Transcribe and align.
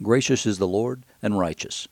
Gracious 0.00 0.46
is 0.46 0.58
the 0.58 0.68
Lord 0.68 1.04
and 1.20 1.38
righteous. 1.38 1.88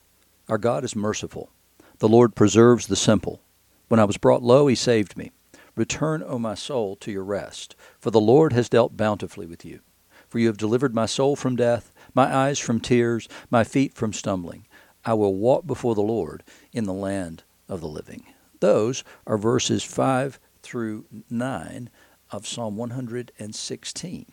Our 0.48 0.58
God 0.58 0.84
is 0.84 0.94
merciful. 0.94 1.50
The 1.98 2.08
Lord 2.08 2.36
preserves 2.36 2.86
the 2.86 2.94
simple. 2.94 3.40
When 3.88 3.98
I 3.98 4.04
was 4.04 4.16
brought 4.16 4.44
low, 4.44 4.68
he 4.68 4.76
saved 4.76 5.16
me. 5.16 5.32
Return, 5.74 6.22
O 6.24 6.38
my 6.38 6.54
soul, 6.54 6.94
to 6.96 7.10
your 7.10 7.24
rest, 7.24 7.74
for 7.98 8.12
the 8.12 8.20
Lord 8.20 8.52
has 8.52 8.68
dealt 8.68 8.96
bountifully 8.96 9.44
with 9.44 9.64
you. 9.64 9.80
For 10.28 10.38
you 10.38 10.46
have 10.46 10.56
delivered 10.56 10.94
my 10.94 11.06
soul 11.06 11.34
from 11.34 11.56
death, 11.56 11.92
my 12.14 12.32
eyes 12.32 12.60
from 12.60 12.78
tears, 12.80 13.28
my 13.50 13.64
feet 13.64 13.92
from 13.92 14.12
stumbling. 14.12 14.66
I 15.04 15.14
will 15.14 15.34
walk 15.34 15.66
before 15.66 15.96
the 15.96 16.00
Lord 16.00 16.44
in 16.72 16.84
the 16.84 16.92
land 16.92 17.42
of 17.68 17.80
the 17.80 17.88
living. 17.88 18.24
Those 18.60 19.02
are 19.26 19.36
verses 19.36 19.82
5 19.82 20.38
through 20.62 21.06
9 21.28 21.90
of 22.30 22.46
Psalm 22.46 22.76
116 22.76 24.26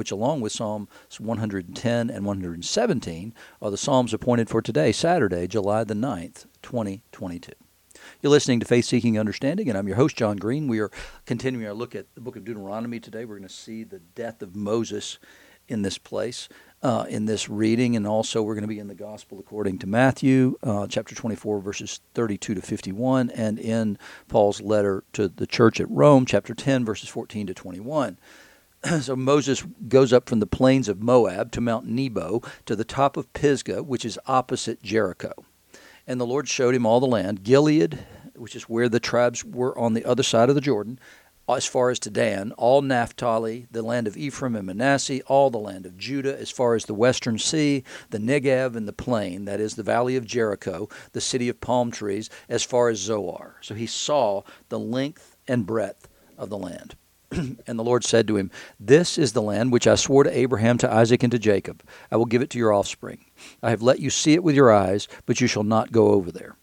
which, 0.00 0.10
along 0.10 0.40
with 0.40 0.50
Psalms 0.50 0.88
110 1.18 2.08
and 2.08 2.24
117, 2.24 3.34
are 3.60 3.70
the 3.70 3.76
Psalms 3.76 4.14
appointed 4.14 4.48
for 4.48 4.62
today, 4.62 4.92
Saturday, 4.92 5.46
July 5.46 5.84
the 5.84 5.92
9th, 5.92 6.46
2022. 6.62 7.52
You're 8.22 8.30
listening 8.30 8.60
to 8.60 8.66
Faith 8.66 8.86
Seeking 8.86 9.18
Understanding, 9.18 9.68
and 9.68 9.76
I'm 9.76 9.86
your 9.86 9.98
host, 9.98 10.16
John 10.16 10.38
Green. 10.38 10.68
We 10.68 10.78
are 10.78 10.90
continuing 11.26 11.66
our 11.66 11.74
look 11.74 11.94
at 11.94 12.06
the 12.14 12.22
book 12.22 12.36
of 12.36 12.46
Deuteronomy 12.46 12.98
today. 12.98 13.26
We're 13.26 13.36
going 13.36 13.46
to 13.46 13.54
see 13.54 13.84
the 13.84 13.98
death 13.98 14.40
of 14.40 14.56
Moses 14.56 15.18
in 15.68 15.82
this 15.82 15.98
place, 15.98 16.48
uh, 16.82 17.04
in 17.10 17.26
this 17.26 17.50
reading, 17.50 17.94
and 17.94 18.06
also 18.06 18.42
we're 18.42 18.54
going 18.54 18.62
to 18.62 18.68
be 18.68 18.78
in 18.78 18.88
the 18.88 18.94
Gospel 18.94 19.38
according 19.38 19.80
to 19.80 19.86
Matthew, 19.86 20.56
uh, 20.62 20.86
chapter 20.86 21.14
24, 21.14 21.60
verses 21.60 22.00
32 22.14 22.54
to 22.54 22.62
51, 22.62 23.28
and 23.32 23.58
in 23.58 23.98
Paul's 24.28 24.62
letter 24.62 25.04
to 25.12 25.28
the 25.28 25.46
church 25.46 25.78
at 25.78 25.90
Rome, 25.90 26.24
chapter 26.24 26.54
10, 26.54 26.86
verses 26.86 27.10
14 27.10 27.48
to 27.48 27.52
21. 27.52 28.18
so 29.00 29.14
Moses 29.14 29.64
goes 29.88 30.12
up 30.12 30.28
from 30.28 30.40
the 30.40 30.46
plains 30.46 30.88
of 30.88 31.02
Moab 31.02 31.52
to 31.52 31.60
Mount 31.60 31.86
Nebo 31.86 32.42
to 32.66 32.74
the 32.74 32.84
top 32.84 33.16
of 33.16 33.32
Pisgah, 33.32 33.82
which 33.82 34.04
is 34.04 34.18
opposite 34.26 34.82
Jericho. 34.82 35.32
And 36.06 36.20
the 36.20 36.26
Lord 36.26 36.48
showed 36.48 36.74
him 36.74 36.86
all 36.86 37.00
the 37.00 37.06
land 37.06 37.42
Gilead, 37.42 37.98
which 38.34 38.56
is 38.56 38.64
where 38.64 38.88
the 38.88 39.00
tribes 39.00 39.44
were 39.44 39.76
on 39.78 39.92
the 39.92 40.04
other 40.04 40.22
side 40.22 40.48
of 40.48 40.54
the 40.54 40.60
Jordan, 40.60 40.98
as 41.48 41.66
far 41.66 41.90
as 41.90 41.98
to 41.98 42.10
Dan, 42.10 42.52
all 42.52 42.80
Naphtali, 42.80 43.66
the 43.70 43.82
land 43.82 44.06
of 44.06 44.16
Ephraim 44.16 44.56
and 44.56 44.66
Manasseh, 44.66 45.20
all 45.22 45.50
the 45.50 45.58
land 45.58 45.84
of 45.84 45.98
Judah, 45.98 46.38
as 46.38 46.50
far 46.50 46.74
as 46.74 46.84
the 46.84 46.94
western 46.94 47.38
sea, 47.38 47.84
the 48.10 48.18
Negev 48.18 48.76
and 48.76 48.86
the 48.86 48.92
plain, 48.92 49.44
that 49.46 49.60
is 49.60 49.74
the 49.74 49.82
valley 49.82 50.16
of 50.16 50.24
Jericho, 50.24 50.88
the 51.12 51.20
city 51.20 51.48
of 51.48 51.60
palm 51.60 51.90
trees, 51.90 52.30
as 52.48 52.62
far 52.62 52.88
as 52.88 52.98
Zoar. 52.98 53.56
So 53.60 53.74
he 53.74 53.86
saw 53.86 54.42
the 54.68 54.78
length 54.78 55.36
and 55.48 55.66
breadth 55.66 56.08
of 56.38 56.50
the 56.50 56.58
land. 56.58 56.94
and 57.66 57.78
the 57.78 57.84
Lord 57.84 58.04
said 58.04 58.26
to 58.28 58.36
him, 58.36 58.50
This 58.78 59.18
is 59.18 59.32
the 59.32 59.42
land 59.42 59.72
which 59.72 59.86
I 59.86 59.94
swore 59.94 60.24
to 60.24 60.36
Abraham, 60.36 60.78
to 60.78 60.92
Isaac, 60.92 61.22
and 61.22 61.30
to 61.32 61.38
Jacob. 61.38 61.82
I 62.10 62.16
will 62.16 62.26
give 62.26 62.42
it 62.42 62.50
to 62.50 62.58
your 62.58 62.72
offspring. 62.72 63.24
I 63.62 63.70
have 63.70 63.82
let 63.82 64.00
you 64.00 64.10
see 64.10 64.34
it 64.34 64.42
with 64.42 64.54
your 64.54 64.72
eyes, 64.72 65.08
but 65.26 65.40
you 65.40 65.46
shall 65.46 65.62
not 65.62 65.92
go 65.92 66.08
over 66.08 66.32
there. 66.32 66.56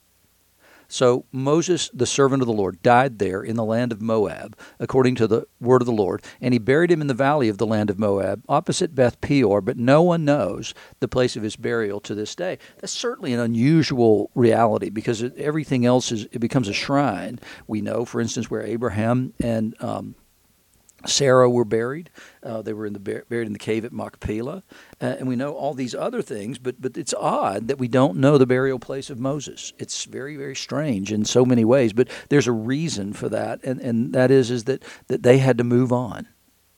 So 0.90 1.26
Moses, 1.32 1.90
the 1.94 2.06
servant 2.06 2.42
of 2.42 2.48
the 2.48 2.54
Lord, 2.54 2.82
died 2.82 3.20
there 3.20 3.44
in 3.44 3.58
the 3.58 3.66
land 3.66 3.92
of 3.92 4.02
Moab, 4.02 4.58
according 4.80 5.16
to 5.16 5.28
the 5.28 5.46
word 5.60 5.82
of 5.82 5.86
the 5.86 5.92
Lord, 5.92 6.24
and 6.40 6.54
he 6.54 6.60
buried 6.60 6.92
him 6.92 7.02
in 7.02 7.08
the 7.08 7.14
valley 7.14 7.50
of 7.50 7.58
the 7.58 7.66
land 7.66 7.90
of 7.90 8.00
Moab, 8.00 8.44
opposite 8.48 8.96
Beth 8.96 9.20
Peor, 9.20 9.60
but 9.60 9.78
no 9.78 10.02
one 10.02 10.24
knows 10.24 10.74
the 11.00 11.08
place 11.10 11.36
of 11.36 11.44
his 11.44 11.58
burial 11.58 12.00
to 12.02 12.16
this 12.16 12.36
day. 12.36 12.58
That's 12.80 12.94
certainly 12.94 13.34
an 13.34 13.40
unusual 13.40 14.32
reality 14.34 14.90
because 14.90 15.24
everything 15.36 15.86
else 15.86 16.12
is 16.12 16.26
it 16.32 16.40
becomes 16.40 16.70
a 16.70 16.74
shrine. 16.74 17.40
We 17.68 17.82
know, 17.82 18.06
for 18.06 18.22
instance, 18.22 18.50
where 18.50 18.64
Abraham 18.64 19.34
and 19.42 19.76
um, 19.82 20.16
Sarah 21.06 21.50
were 21.50 21.66
buried. 21.66 22.10
Uh, 22.42 22.62
they 22.62 22.74
were 22.74 22.86
in 22.86 22.94
the 22.94 23.00
buried 23.00 23.46
in 23.46 23.54
the 23.54 23.60
cave 23.60 23.86
at 23.86 23.94
Machpelah, 23.94 24.64
uh, 25.00 25.06
and 25.06 25.28
we 25.28 25.36
know 25.36 25.54
all 25.54 25.74
these 25.74 25.94
other 25.94 26.22
things. 26.22 26.58
But 26.58 26.82
but 26.82 26.98
it's 26.98 27.14
odd 27.14 27.68
that 27.68 27.78
we 27.78 27.88
don't 27.88 28.18
know 28.18 28.38
the 28.38 28.48
burial 28.48 28.80
place 28.80 29.10
of 29.10 29.20
Moses. 29.20 29.74
It's 29.78 30.06
very 30.06 30.36
very 30.36 30.56
strange 30.56 31.12
in 31.12 31.24
so 31.26 31.46
many 31.46 31.64
ways. 31.64 31.94
But 31.94 32.10
there's 32.30 32.48
a 32.48 32.52
reason 32.52 33.14
for 33.14 33.30
that, 33.30 33.64
and 33.64 33.80
and 33.80 34.14
that 34.14 34.32
is 34.32 34.50
is 34.50 34.64
that 34.64 34.84
that 35.08 35.24
they 35.24 35.38
had 35.38 35.58
to 35.60 35.64
move 35.64 35.94
on. 35.94 36.28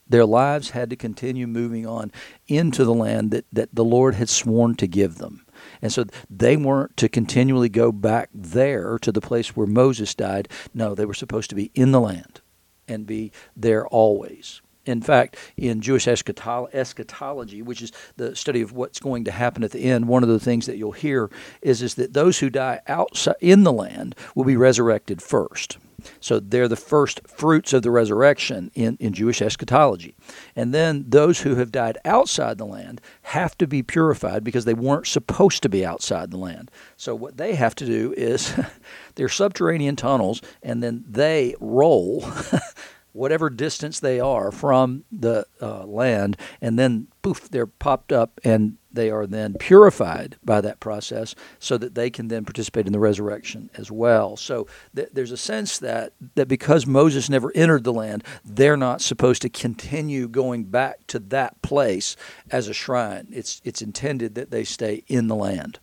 Their 0.08 0.26
lives 0.26 0.72
had 0.72 0.90
to 0.90 0.96
continue 0.96 1.46
moving 1.46 1.86
on 1.86 2.12
into 2.48 2.84
the 2.84 2.96
land 2.96 3.30
that, 3.30 3.46
that 3.54 3.76
the 3.76 3.84
Lord 3.84 4.16
had 4.16 4.28
sworn 4.28 4.74
to 4.78 4.88
give 4.88 5.20
them. 5.20 5.46
And 5.84 5.94
so 5.94 6.06
they 6.32 6.58
weren't 6.58 6.98
to 6.98 7.08
continually 7.08 7.70
go 7.70 7.92
back 7.92 8.30
there 8.34 8.98
to 8.98 9.12
the 9.12 9.22
place 9.22 9.56
where 9.56 9.68
Moses 9.68 10.16
died. 10.16 10.50
No, 10.74 10.96
they 10.96 11.06
were 11.06 11.14
supposed 11.14 11.52
to 11.52 11.56
be 11.56 11.70
in 11.76 11.92
the 11.92 12.02
land 12.02 12.42
and 12.90 13.06
be 13.06 13.32
there 13.56 13.88
always. 13.88 14.62
In 14.86 15.02
fact, 15.02 15.36
in 15.56 15.82
Jewish 15.82 16.08
eschatology, 16.08 17.62
which 17.62 17.82
is 17.82 17.92
the 18.18 18.36
study 18.36 18.62
of 18.62 18.72
what's 18.72 19.00
going 19.00 19.26
to 19.26 19.32
happen 19.32 19.64
at 19.64 19.72
the 19.72 19.84
end, 19.84 20.08
one 20.08 20.24
of 20.24 20.30
the 20.30 20.40
things 20.40 20.66
that 20.66 20.78
you'll 20.78 20.94
hear 20.94 21.30
is, 21.62 21.82
is 21.84 21.96
that 21.96 22.14
those 22.14 22.40
who 22.40 22.50
die 22.50 22.82
outside 22.88 23.36
in 23.40 23.64
the 23.64 23.74
land 23.74 24.16
will 24.34 24.46
be 24.46 24.58
resurrected 24.58 25.22
first. 25.22 25.78
So 26.20 26.40
they're 26.40 26.68
the 26.68 26.75
first 26.75 27.22
fruits 27.28 27.74
of 27.74 27.84
the 27.84 27.92
resurrection 27.92 28.72
in, 28.74 28.97
in 29.00 29.14
Jewish 29.14 29.42
eschatology. 29.42 30.16
And 30.56 30.74
then 30.74 31.06
those 31.08 31.42
who 31.42 31.56
have 31.56 31.72
died 31.72 31.97
outside 32.06 32.58
the 32.58 32.66
land 32.66 33.02
have 33.24 33.58
to 33.59 33.68
be 33.68 33.84
purified 33.84 34.44
because 34.44 34.66
they 34.66 34.74
weren't 34.74 35.08
supposed 35.08 35.64
to 35.64 35.69
be 35.69 35.86
outside 35.86 36.31
the 36.31 36.38
land. 36.38 36.72
So 36.98 37.16
what 37.16 37.38
they 37.38 37.56
have 37.56 37.75
to 37.75 37.86
do 37.86 38.14
is 38.18 38.53
they're 39.16 39.30
subterranean 39.30 39.96
tunnels 39.96 40.42
and 40.64 40.81
then 40.84 41.03
they 41.08 41.56
roll 41.59 42.28
whatever 43.14 43.50
distance 43.50 44.00
they 44.00 44.19
are 44.19 44.52
from 44.52 45.03
the 45.12 45.46
uh, 45.62 45.86
land, 45.86 46.38
and 46.62 46.78
then 46.78 47.08
poof, 47.22 47.50
they're 47.50 47.66
popped 47.66 48.12
up 48.12 48.40
and 48.44 48.78
they 48.92 49.10
are 49.10 49.28
then 49.28 49.54
purified 49.56 50.38
by 50.44 50.62
that 50.62 50.80
process 50.80 51.36
so 51.60 51.78
that 51.78 51.96
they 51.96 52.10
can 52.10 52.28
then 52.28 52.46
participate 52.46 52.88
in 52.88 52.94
the 52.94 53.00
resurrection 53.00 53.70
as 53.76 53.92
well. 53.92 54.36
So 54.36 54.68
th- 54.96 55.10
there's 55.14 55.32
a 55.32 55.38
sense 55.38 55.78
that, 55.80 56.14
that 56.36 56.48
because 56.48 56.86
Moses 56.86 57.30
never 57.30 57.52
entered 57.56 57.84
the 57.84 57.94
land, 57.94 58.24
they're 58.44 58.78
not 58.78 59.02
supposed 59.02 59.42
to 59.44 59.50
continue 59.50 60.28
going 60.28 60.66
back 60.66 61.06
to 61.08 61.20
that 61.20 61.62
place 61.62 62.16
as 62.52 62.68
a 62.68 62.74
shrine. 62.74 63.28
It's, 63.32 63.62
it's 63.64 63.82
intended 63.82 64.36
that 64.36 64.52
they 64.52 64.64
stay 64.64 65.04
in 65.08 65.28
the 65.28 65.36
land. 65.36 65.80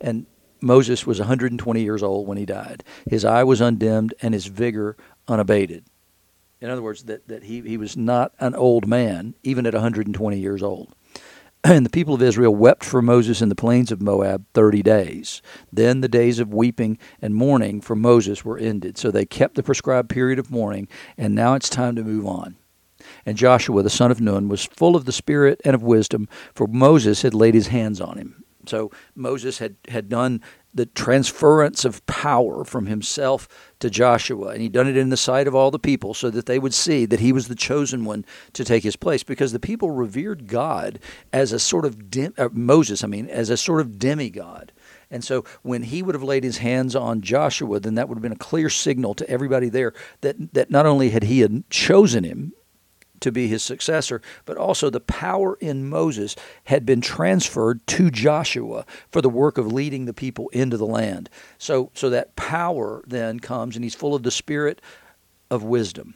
And 0.00 0.26
Moses 0.60 1.06
was 1.06 1.18
120 1.18 1.82
years 1.82 2.02
old 2.02 2.26
when 2.26 2.38
he 2.38 2.46
died. 2.46 2.84
His 3.08 3.24
eye 3.24 3.44
was 3.44 3.60
undimmed 3.60 4.14
and 4.22 4.32
his 4.32 4.46
vigor 4.46 4.96
unabated. 5.28 5.84
In 6.60 6.70
other 6.70 6.82
words, 6.82 7.04
that, 7.04 7.28
that 7.28 7.42
he, 7.42 7.60
he 7.60 7.76
was 7.76 7.96
not 7.96 8.32
an 8.40 8.54
old 8.54 8.86
man, 8.86 9.34
even 9.42 9.66
at 9.66 9.74
120 9.74 10.38
years 10.38 10.62
old. 10.62 10.94
And 11.72 11.86
the 11.86 11.90
people 11.90 12.14
of 12.14 12.20
Israel 12.20 12.54
wept 12.54 12.84
for 12.84 13.00
Moses 13.00 13.40
in 13.40 13.48
the 13.48 13.54
plains 13.54 13.90
of 13.90 14.02
Moab 14.02 14.44
30 14.52 14.82
days. 14.82 15.40
Then 15.72 16.02
the 16.02 16.08
days 16.08 16.38
of 16.38 16.52
weeping 16.52 16.98
and 17.22 17.34
mourning 17.34 17.80
for 17.80 17.96
Moses 17.96 18.44
were 18.44 18.58
ended. 18.58 18.98
So 18.98 19.10
they 19.10 19.24
kept 19.24 19.54
the 19.54 19.62
prescribed 19.62 20.10
period 20.10 20.38
of 20.38 20.50
mourning, 20.50 20.88
and 21.16 21.34
now 21.34 21.54
it's 21.54 21.70
time 21.70 21.96
to 21.96 22.04
move 22.04 22.26
on. 22.26 22.56
And 23.24 23.38
Joshua 23.38 23.82
the 23.82 23.88
son 23.88 24.10
of 24.10 24.20
Nun 24.20 24.50
was 24.50 24.66
full 24.66 24.94
of 24.94 25.06
the 25.06 25.12
Spirit 25.12 25.62
and 25.64 25.74
of 25.74 25.82
wisdom, 25.82 26.28
for 26.54 26.66
Moses 26.66 27.22
had 27.22 27.32
laid 27.32 27.54
his 27.54 27.68
hands 27.68 27.98
on 27.98 28.18
him. 28.18 28.44
So 28.66 28.90
Moses 29.14 29.58
had, 29.58 29.76
had 29.88 30.10
done 30.10 30.42
the 30.74 30.86
transference 30.86 31.84
of 31.84 32.04
power 32.06 32.64
from 32.64 32.86
himself 32.86 33.48
to 33.78 33.88
Joshua, 33.88 34.48
and 34.48 34.60
he'd 34.60 34.72
done 34.72 34.88
it 34.88 34.96
in 34.96 35.10
the 35.10 35.16
sight 35.16 35.46
of 35.46 35.54
all 35.54 35.70
the 35.70 35.78
people 35.78 36.14
so 36.14 36.30
that 36.30 36.46
they 36.46 36.58
would 36.58 36.74
see 36.74 37.06
that 37.06 37.20
he 37.20 37.32
was 37.32 37.48
the 37.48 37.54
chosen 37.54 38.04
one 38.04 38.24
to 38.54 38.64
take 38.64 38.82
his 38.82 38.96
place 38.96 39.22
because 39.22 39.52
the 39.52 39.60
people 39.60 39.90
revered 39.90 40.48
God 40.48 40.98
as 41.32 41.52
a 41.52 41.58
sort 41.58 41.84
of 41.84 42.10
dim, 42.10 42.34
uh, 42.36 42.48
Moses, 42.52 43.04
I 43.04 43.06
mean, 43.06 43.28
as 43.28 43.50
a 43.50 43.56
sort 43.56 43.80
of 43.80 43.98
demigod. 43.98 44.72
And 45.10 45.22
so 45.22 45.44
when 45.62 45.84
he 45.84 46.02
would 46.02 46.14
have 46.14 46.24
laid 46.24 46.42
his 46.42 46.58
hands 46.58 46.96
on 46.96 47.20
Joshua, 47.20 47.78
then 47.78 47.94
that 47.94 48.08
would 48.08 48.16
have 48.16 48.22
been 48.22 48.32
a 48.32 48.36
clear 48.36 48.68
signal 48.68 49.14
to 49.14 49.30
everybody 49.30 49.68
there 49.68 49.92
that, 50.22 50.54
that 50.54 50.70
not 50.70 50.86
only 50.86 51.10
had 51.10 51.22
he 51.22 51.46
chosen 51.70 52.24
him 52.24 52.52
to 53.24 53.32
be 53.32 53.48
his 53.48 53.62
successor, 53.62 54.22
but 54.44 54.56
also 54.56 54.88
the 54.88 55.00
power 55.00 55.56
in 55.60 55.88
Moses 55.88 56.36
had 56.64 56.86
been 56.86 57.00
transferred 57.00 57.84
to 57.88 58.10
Joshua 58.10 58.84
for 59.10 59.20
the 59.20 59.30
work 59.30 59.58
of 59.58 59.72
leading 59.72 60.04
the 60.04 60.12
people 60.12 60.48
into 60.50 60.76
the 60.76 60.86
land. 60.86 61.30
So, 61.58 61.90
so 61.94 62.10
that 62.10 62.36
power 62.36 63.02
then 63.06 63.40
comes, 63.40 63.76
and 63.76 63.84
he's 63.84 63.94
full 63.94 64.14
of 64.14 64.22
the 64.22 64.30
spirit 64.30 64.80
of 65.50 65.62
wisdom. 65.62 66.14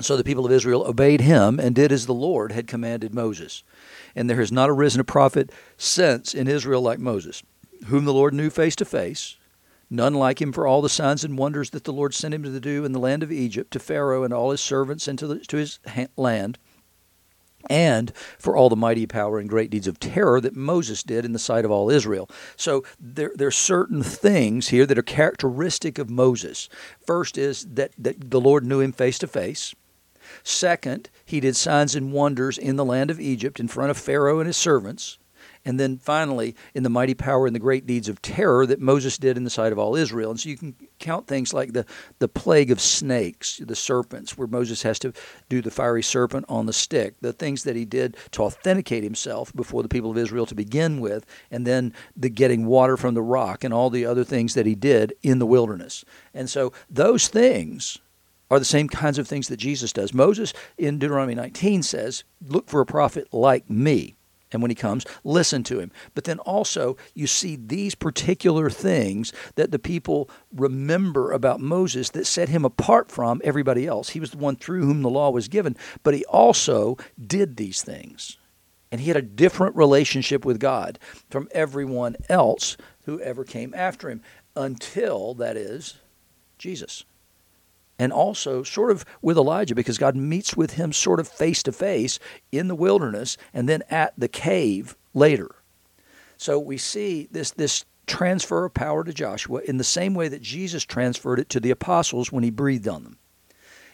So 0.00 0.16
the 0.16 0.24
people 0.24 0.46
of 0.46 0.52
Israel 0.52 0.84
obeyed 0.86 1.20
him 1.20 1.58
and 1.58 1.74
did 1.74 1.90
as 1.90 2.06
the 2.06 2.14
Lord 2.14 2.52
had 2.52 2.68
commanded 2.68 3.12
Moses. 3.12 3.64
And 4.14 4.30
there 4.30 4.38
has 4.38 4.52
not 4.52 4.70
arisen 4.70 5.00
a 5.00 5.04
prophet 5.04 5.50
since 5.76 6.34
in 6.34 6.46
Israel 6.46 6.80
like 6.80 7.00
Moses, 7.00 7.42
whom 7.86 8.04
the 8.04 8.14
Lord 8.14 8.32
knew 8.32 8.48
face 8.48 8.76
to 8.76 8.84
face 8.84 9.36
none 9.90 10.14
like 10.14 10.40
him 10.40 10.52
for 10.52 10.66
all 10.66 10.80
the 10.80 10.88
signs 10.88 11.24
and 11.24 11.36
wonders 11.36 11.70
that 11.70 11.84
the 11.84 11.92
Lord 11.92 12.14
sent 12.14 12.32
him 12.32 12.44
to 12.44 12.60
do 12.60 12.84
in 12.84 12.92
the 12.92 12.98
land 12.98 13.22
of 13.22 13.32
Egypt, 13.32 13.72
to 13.72 13.78
Pharaoh 13.78 14.22
and 14.22 14.32
all 14.32 14.52
his 14.52 14.60
servants 14.60 15.08
and 15.08 15.18
to, 15.18 15.26
the, 15.26 15.38
to 15.40 15.56
his 15.56 15.80
land, 16.16 16.58
and 17.68 18.12
for 18.38 18.56
all 18.56 18.68
the 18.68 18.76
mighty 18.76 19.06
power 19.06 19.38
and 19.38 19.48
great 19.48 19.70
deeds 19.70 19.86
of 19.86 20.00
terror 20.00 20.40
that 20.40 20.56
Moses 20.56 21.02
did 21.02 21.24
in 21.24 21.32
the 21.32 21.38
sight 21.38 21.64
of 21.64 21.70
all 21.70 21.90
Israel. 21.90 22.30
So 22.56 22.84
there, 22.98 23.32
there 23.34 23.48
are 23.48 23.52
certain 23.52 24.02
things 24.02 24.68
here 24.68 24.86
that 24.86 24.98
are 24.98 25.02
characteristic 25.02 25.98
of 25.98 26.08
Moses. 26.08 26.68
First 27.04 27.36
is 27.36 27.66
that, 27.74 27.92
that 27.98 28.30
the 28.30 28.40
Lord 28.40 28.64
knew 28.64 28.80
him 28.80 28.92
face 28.92 29.18
to 29.18 29.26
face. 29.26 29.74
Second, 30.42 31.10
he 31.24 31.40
did 31.40 31.56
signs 31.56 31.94
and 31.94 32.12
wonders 32.12 32.56
in 32.56 32.76
the 32.76 32.84
land 32.84 33.10
of 33.10 33.20
Egypt 33.20 33.60
in 33.60 33.68
front 33.68 33.90
of 33.90 33.98
Pharaoh 33.98 34.38
and 34.38 34.46
his 34.46 34.56
servants. 34.56 35.18
And 35.64 35.78
then 35.78 35.98
finally 35.98 36.56
in 36.74 36.82
the 36.82 36.88
mighty 36.88 37.14
power 37.14 37.46
and 37.46 37.54
the 37.54 37.60
great 37.60 37.86
deeds 37.86 38.08
of 38.08 38.22
terror 38.22 38.66
that 38.66 38.80
Moses 38.80 39.18
did 39.18 39.36
in 39.36 39.44
the 39.44 39.50
sight 39.50 39.72
of 39.72 39.78
all 39.78 39.94
Israel. 39.94 40.30
And 40.30 40.40
so 40.40 40.48
you 40.48 40.56
can 40.56 40.74
count 40.98 41.26
things 41.26 41.52
like 41.52 41.72
the, 41.72 41.84
the 42.18 42.28
plague 42.28 42.70
of 42.70 42.80
snakes, 42.80 43.58
the 43.58 43.76
serpents, 43.76 44.38
where 44.38 44.48
Moses 44.48 44.82
has 44.82 44.98
to 45.00 45.12
do 45.48 45.60
the 45.60 45.70
fiery 45.70 46.02
serpent 46.02 46.46
on 46.48 46.66
the 46.66 46.72
stick, 46.72 47.14
the 47.20 47.32
things 47.32 47.64
that 47.64 47.76
he 47.76 47.84
did 47.84 48.16
to 48.32 48.42
authenticate 48.42 49.04
himself 49.04 49.54
before 49.54 49.82
the 49.82 49.88
people 49.88 50.10
of 50.10 50.18
Israel 50.18 50.46
to 50.46 50.54
begin 50.54 51.00
with, 51.00 51.26
and 51.50 51.66
then 51.66 51.92
the 52.16 52.30
getting 52.30 52.66
water 52.66 52.96
from 52.96 53.14
the 53.14 53.22
rock 53.22 53.62
and 53.62 53.74
all 53.74 53.90
the 53.90 54.06
other 54.06 54.24
things 54.24 54.54
that 54.54 54.66
he 54.66 54.74
did 54.74 55.12
in 55.22 55.38
the 55.38 55.46
wilderness. 55.46 56.04
And 56.32 56.48
so 56.48 56.72
those 56.88 57.28
things 57.28 57.98
are 58.50 58.58
the 58.58 58.64
same 58.64 58.88
kinds 58.88 59.18
of 59.18 59.28
things 59.28 59.48
that 59.48 59.58
Jesus 59.58 59.92
does. 59.92 60.12
Moses 60.12 60.52
in 60.76 60.98
Deuteronomy 60.98 61.34
19 61.34 61.82
says, 61.82 62.24
Look 62.44 62.68
for 62.68 62.80
a 62.80 62.86
prophet 62.86 63.28
like 63.32 63.70
me. 63.70 64.16
And 64.52 64.62
when 64.62 64.70
he 64.70 64.74
comes, 64.74 65.06
listen 65.22 65.62
to 65.64 65.78
him. 65.78 65.92
But 66.14 66.24
then 66.24 66.38
also, 66.40 66.96
you 67.14 67.26
see 67.26 67.56
these 67.56 67.94
particular 67.94 68.68
things 68.68 69.32
that 69.54 69.70
the 69.70 69.78
people 69.78 70.28
remember 70.52 71.32
about 71.32 71.60
Moses 71.60 72.10
that 72.10 72.26
set 72.26 72.48
him 72.48 72.64
apart 72.64 73.10
from 73.10 73.40
everybody 73.44 73.86
else. 73.86 74.10
He 74.10 74.20
was 74.20 74.32
the 74.32 74.38
one 74.38 74.56
through 74.56 74.84
whom 74.84 75.02
the 75.02 75.10
law 75.10 75.30
was 75.30 75.48
given, 75.48 75.76
but 76.02 76.14
he 76.14 76.24
also 76.24 76.96
did 77.24 77.56
these 77.56 77.82
things. 77.82 78.38
And 78.90 79.00
he 79.00 79.08
had 79.08 79.16
a 79.16 79.22
different 79.22 79.76
relationship 79.76 80.44
with 80.44 80.58
God 80.58 80.98
from 81.30 81.48
everyone 81.52 82.16
else 82.28 82.76
who 83.04 83.20
ever 83.20 83.44
came 83.44 83.72
after 83.72 84.10
him 84.10 84.20
until, 84.56 85.34
that 85.34 85.56
is, 85.56 85.98
Jesus 86.58 87.04
and 88.00 88.14
also 88.14 88.62
sort 88.62 88.90
of 88.90 89.04
with 89.20 89.36
Elijah 89.36 89.74
because 89.74 89.98
God 89.98 90.16
meets 90.16 90.56
with 90.56 90.72
him 90.72 90.90
sort 90.90 91.20
of 91.20 91.28
face 91.28 91.62
to 91.64 91.70
face 91.70 92.18
in 92.50 92.66
the 92.66 92.74
wilderness 92.74 93.36
and 93.52 93.68
then 93.68 93.82
at 93.90 94.14
the 94.16 94.26
cave 94.26 94.96
later. 95.12 95.54
So 96.38 96.58
we 96.58 96.78
see 96.78 97.28
this 97.30 97.50
this 97.50 97.84
transfer 98.06 98.64
of 98.64 98.72
power 98.72 99.04
to 99.04 99.12
Joshua 99.12 99.60
in 99.66 99.76
the 99.76 99.84
same 99.84 100.14
way 100.14 100.28
that 100.28 100.40
Jesus 100.40 100.82
transferred 100.84 101.38
it 101.38 101.50
to 101.50 101.60
the 101.60 101.70
apostles 101.70 102.32
when 102.32 102.42
he 102.42 102.50
breathed 102.50 102.88
on 102.88 103.04
them. 103.04 103.18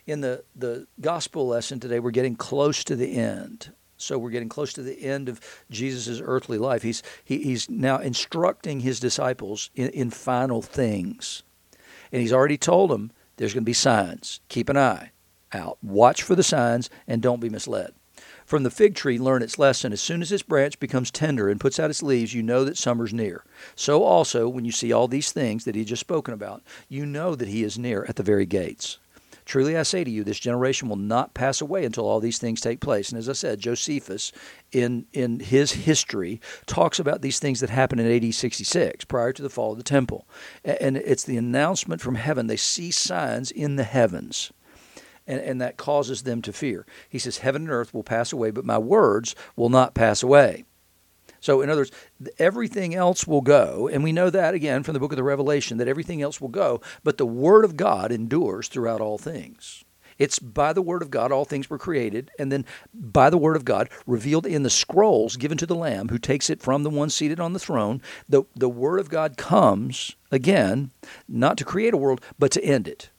In 0.07 0.21
the, 0.21 0.45
the 0.55 0.87
gospel 1.01 1.49
lesson 1.49 1.81
today, 1.81 1.99
we're 1.99 2.13
getting 2.13 2.37
close 2.37 2.85
to 2.85 2.95
the 2.95 3.17
end. 3.17 3.73
So 3.97 4.19
we're 4.19 4.31
getting 4.31 4.49
close 4.49 4.73
to 4.75 4.83
the 4.83 5.03
end 5.03 5.29
of 5.29 5.41
Jesus' 5.69 6.21
earthly 6.23 6.59
life. 6.59 6.83
He's, 6.83 7.03
he, 7.25 7.43
he's 7.43 7.69
now 7.69 7.99
instructing 7.99 8.81
his 8.81 9.01
disciples 9.01 9.71
in, 9.75 9.89
in 9.89 10.11
final 10.11 10.63
things. 10.63 11.43
And 12.13 12.23
he's 12.23 12.33
already 12.33 12.57
told 12.57 12.91
them 12.91 13.11
there's 13.37 13.55
going 13.55 13.65
to 13.65 13.67
be 13.67 13.73
signs. 13.73 14.41
Keep 14.49 14.69
an 14.69 14.77
eye 14.77 15.13
out. 15.53 15.79
Watch 15.83 16.23
for 16.23 16.35
the 16.35 16.43
signs 16.43 16.91
and 17.07 17.23
don't 17.23 17.41
be 17.41 17.49
misled. 17.49 17.93
From 18.45 18.63
the 18.63 18.71
fig 18.71 18.95
tree, 18.95 19.19
learn 19.19 19.43
its 19.43 19.59
lesson. 19.59 19.93
As 19.93 20.01
soon 20.01 20.23
as 20.23 20.31
its 20.31 20.43
branch 20.43 20.79
becomes 20.79 21.11
tender 21.11 21.49
and 21.49 21.61
puts 21.61 21.81
out 21.81 21.91
its 21.91 22.03
leaves, 22.03 22.33
you 22.33 22.43
know 22.43 22.65
that 22.65 22.79
summer's 22.79 23.13
near. 23.13 23.45
So 23.75 24.05
also, 24.05 24.49
when 24.49 24.65
you 24.65 24.71
see 24.71 24.93
all 24.93 25.09
these 25.09 25.33
things 25.33 25.65
that 25.65 25.75
he 25.75 25.85
just 25.85 26.01
spoken 26.01 26.33
about, 26.33 26.63
you 26.89 27.05
know 27.05 27.35
that 27.35 27.49
he 27.49 27.65
is 27.65 27.79
near 27.79 28.05
at 28.09 28.17
the 28.17 28.23
very 28.23 28.47
gates. 28.47 28.99
Truly 29.47 29.77
I 29.77 29.85
say 29.85 30.03
to 30.03 30.11
you, 30.11 30.25
this 30.25 30.41
generation 30.41 30.89
will 30.89 30.97
not 30.97 31.33
pass 31.33 31.61
away 31.61 31.85
until 31.85 32.07
all 32.07 32.19
these 32.19 32.39
things 32.39 32.61
take 32.61 32.81
place. 32.81 33.11
And 33.11 33.19
as 33.19 33.29
I 33.29 33.33
said, 33.33 33.61
Josephus, 33.61 34.33
in, 34.73 35.07
in 35.13 35.39
his 35.39 35.71
history, 35.73 36.41
talks 36.67 36.99
about 36.99 37.23
these 37.23 37.39
things 37.39 37.61
that 37.61 37.71
happened 37.71 38.01
in 38.01 38.11
AD 38.11 38.35
66, 38.35 39.05
prior 39.05 39.33
to 39.33 39.43
the 39.43 39.49
fall 39.49 39.71
of 39.71 39.79
the 39.79 39.85
temple. 39.85 40.27
And 40.65 40.97
it's 40.97 41.23
the 41.23 41.37
announcement 41.37 42.01
from 42.01 42.17
heaven. 42.17 42.49
They 42.49 42.57
see 42.57 42.91
signs 42.91 43.53
in 43.53 43.77
the 43.77 43.85
heavens. 43.85 44.53
And, 45.29 45.41
and 45.41 45.61
that 45.61 45.77
causes 45.77 46.25
them 46.25 46.43
to 46.43 46.53
fear. 46.53 46.85
He 47.09 47.21
says, 47.21 47.39
Heaven 47.39 47.63
and 47.63 47.71
earth 47.71 47.95
will 47.95 48.03
pass 48.03 48.33
away, 48.33 48.51
but 48.51 48.65
my 48.65 48.79
words 48.79 49.37
will 49.55 49.71
not 49.71 49.95
pass 49.95 50.25
away. 50.25 50.65
So, 51.47 51.63
in 51.63 51.71
other 51.71 51.83
words, 51.83 51.93
everything 52.41 52.93
else 52.93 53.25
will 53.25 53.41
go, 53.41 53.87
and 53.87 54.03
we 54.03 54.11
know 54.11 54.31
that 54.31 54.53
again 54.53 54.83
from 54.83 54.95
the 54.95 54.99
book 54.99 55.13
of 55.13 55.17
the 55.17 55.23
Revelation 55.23 55.79
that 55.79 55.87
everything 55.87 56.21
else 56.21 56.41
will 56.41 56.49
go, 56.49 56.81
but 57.05 57.19
the 57.19 57.25
Word 57.25 57.65
of 57.65 57.77
God 57.77 58.11
endures 58.11 58.67
throughout 58.67 59.01
all 59.01 59.17
things. 59.17 59.85
It's 60.19 60.41
by 60.41 60.73
the 60.73 60.83
Word 60.83 61.03
of 61.03 61.11
God 61.13 61.31
all 61.31 61.45
things 61.45 61.71
were 61.71 61.79
created, 61.79 62.33
and 62.37 62.51
then 62.51 62.65
by 62.93 63.31
the 63.31 63.39
Word 63.39 63.55
of 63.55 63.65
God 63.65 63.89
revealed 64.09 64.45
in 64.45 64.65
the 64.65 64.71
scrolls 64.71 65.37
given 65.37 65.57
to 65.59 65.67
the 65.67 65.77
Lamb 65.77 66.09
who 66.09 66.19
takes 66.19 66.51
it 66.51 66.61
from 66.61 66.83
the 66.83 66.91
one 66.91 67.11
seated 67.11 67.39
on 67.39 67.53
the 67.53 67.61
throne. 67.61 68.03
The, 68.29 68.43
the 68.57 68.69
Word 68.69 68.99
of 68.99 69.09
God 69.09 69.37
comes, 69.37 70.17
again, 70.33 70.91
not 71.29 71.57
to 71.59 71.65
create 71.65 71.95
a 71.95 71.97
world, 71.97 72.23
but 72.41 72.51
to 72.51 72.65
end 72.65 72.89
it 72.89 73.11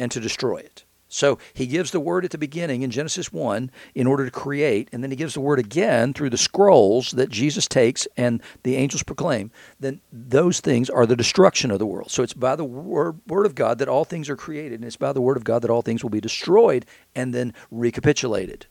and 0.00 0.10
to 0.10 0.18
destroy 0.18 0.56
it. 0.56 0.82
So 1.08 1.38
he 1.54 1.66
gives 1.66 1.92
the 1.92 2.00
word 2.00 2.24
at 2.24 2.32
the 2.32 2.38
beginning 2.38 2.82
in 2.82 2.90
Genesis 2.90 3.32
1 3.32 3.70
in 3.94 4.06
order 4.06 4.24
to 4.24 4.30
create, 4.30 4.88
and 4.92 5.02
then 5.02 5.10
he 5.10 5.16
gives 5.16 5.34
the 5.34 5.40
word 5.40 5.58
again 5.58 6.12
through 6.12 6.30
the 6.30 6.36
scrolls 6.36 7.12
that 7.12 7.30
Jesus 7.30 7.68
takes 7.68 8.08
and 8.16 8.42
the 8.64 8.76
angels 8.76 9.02
proclaim. 9.02 9.50
Then 9.78 10.00
those 10.12 10.60
things 10.60 10.90
are 10.90 11.06
the 11.06 11.16
destruction 11.16 11.70
of 11.70 11.78
the 11.78 11.86
world. 11.86 12.10
So 12.10 12.22
it's 12.22 12.34
by 12.34 12.56
the 12.56 12.64
word, 12.64 13.16
of 13.46 13.54
God 13.54 13.78
that 13.78 13.88
all 13.88 14.04
things 14.04 14.28
are 14.28 14.36
created, 14.36 14.80
and 14.80 14.84
it's 14.84 14.96
by 14.96 15.12
the 15.12 15.20
word 15.20 15.36
of 15.36 15.44
God 15.44 15.62
that 15.62 15.70
all 15.70 15.82
things 15.82 16.02
will 16.02 16.10
be 16.10 16.20
destroyed 16.20 16.86
and 17.14 17.32
then 17.32 17.54
recapitulated. 17.70 18.66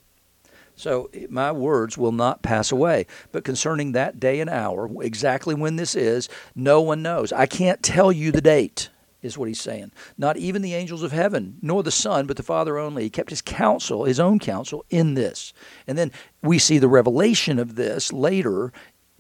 So 0.76 1.10
my 1.30 1.52
words 1.52 1.98
will 1.98 2.12
not 2.12 2.42
pass 2.42 2.72
away. 2.72 3.06
But 3.32 3.46
concerning 3.46 3.94
that 3.94 4.20
day 4.20 4.42
and 4.42 4.50
hour, 4.50 4.90
exactly 5.02 5.56
when 5.56 5.78
this 5.78 5.96
is, 5.96 6.28
no 6.54 6.82
one 6.82 7.02
knows. 7.02 7.32
I 7.32 7.46
can't 7.46 7.82
tell 7.82 8.12
you 8.12 8.32
the 8.32 8.42
date 8.42 8.90
is 9.26 9.38
what 9.38 9.48
he's 9.48 9.60
saying. 9.60 9.92
Not 10.18 10.38
even 10.38 10.62
the 10.62 10.74
angels 10.74 11.04
of 11.04 11.12
heaven, 11.12 11.58
nor 11.62 11.84
the 11.84 11.92
Son, 11.92 12.28
but 12.28 12.38
the 12.38 12.44
Father 12.44 12.78
only. 12.78 13.04
He 13.04 13.10
kept 13.10 13.32
his 13.32 13.42
counsel, 13.42 14.06
his 14.06 14.20
own 14.20 14.40
counsel, 14.40 14.86
in 14.90 15.16
this. 15.16 15.52
And 15.88 15.98
then 15.98 16.12
we 16.42 16.60
see 16.60 16.78
the 16.78 16.88
revelation 16.88 17.60
of 17.60 17.76
this 17.76 18.14
later, 18.14 18.72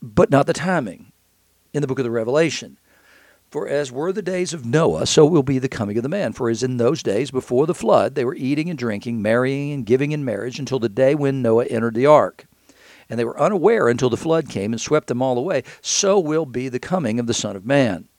but 0.01 0.29
not 0.29 0.47
the 0.47 0.53
timing 0.53 1.11
in 1.73 1.81
the 1.81 1.87
book 1.87 1.99
of 1.99 2.05
the 2.05 2.11
Revelation. 2.11 2.77
For 3.51 3.67
as 3.67 3.91
were 3.91 4.11
the 4.11 4.21
days 4.21 4.53
of 4.53 4.65
Noah, 4.65 5.05
so 5.05 5.25
will 5.25 5.43
be 5.43 5.59
the 5.59 5.69
coming 5.69 5.97
of 5.97 6.03
the 6.03 6.09
man. 6.09 6.33
For 6.33 6.49
as 6.49 6.63
in 6.63 6.77
those 6.77 7.03
days 7.03 7.31
before 7.31 7.67
the 7.67 7.75
flood, 7.75 8.15
they 8.15 8.25
were 8.25 8.35
eating 8.35 8.69
and 8.69 8.77
drinking, 8.77 9.21
marrying 9.21 9.71
and 9.71 9.85
giving 9.85 10.11
in 10.11 10.25
marriage 10.25 10.59
until 10.59 10.79
the 10.79 10.89
day 10.89 11.15
when 11.15 11.41
Noah 11.41 11.65
entered 11.65 11.95
the 11.95 12.05
ark. 12.05 12.47
And 13.09 13.19
they 13.19 13.25
were 13.25 13.39
unaware 13.39 13.87
until 13.87 14.09
the 14.09 14.17
flood 14.17 14.49
came 14.49 14.73
and 14.73 14.81
swept 14.81 15.07
them 15.07 15.21
all 15.21 15.37
away. 15.37 15.63
So 15.81 16.19
will 16.19 16.45
be 16.45 16.69
the 16.69 16.79
coming 16.79 17.19
of 17.19 17.27
the 17.27 17.33
Son 17.33 17.55
of 17.55 17.65
Man. 17.65 18.09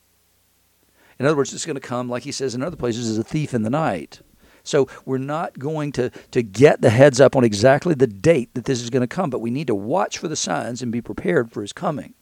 In 1.19 1.25
other 1.25 1.35
words, 1.35 1.53
it's 1.53 1.65
going 1.65 1.75
to 1.75 1.81
come, 1.81 2.09
like 2.09 2.23
he 2.23 2.31
says 2.31 2.55
in 2.55 2.61
other 2.61 2.75
places, 2.75 3.09
as 3.09 3.17
a 3.17 3.23
thief 3.23 3.53
in 3.53 3.63
the 3.63 3.69
night. 3.69 4.21
So 4.63 4.87
we're 5.05 5.17
not 5.17 5.57
going 5.57 5.93
to, 5.93 6.09
to 6.31 6.43
get 6.43 6.81
the 6.81 6.89
heads 6.89 7.21
up 7.21 7.35
on 7.35 7.43
exactly 7.43 7.95
the 7.95 8.05
date 8.07 8.53
that 8.53 8.65
this 8.65 8.81
is 8.81 8.89
going 8.89 9.01
to 9.01 9.07
come, 9.07 9.29
but 9.29 9.39
we 9.39 9.49
need 9.49 9.67
to 9.67 9.75
watch 9.75 10.17
for 10.17 10.27
the 10.27 10.35
signs 10.35 10.81
and 10.81 10.91
be 10.91 11.01
prepared 11.01 11.51
for 11.51 11.61
his 11.61 11.73
coming. 11.73 12.13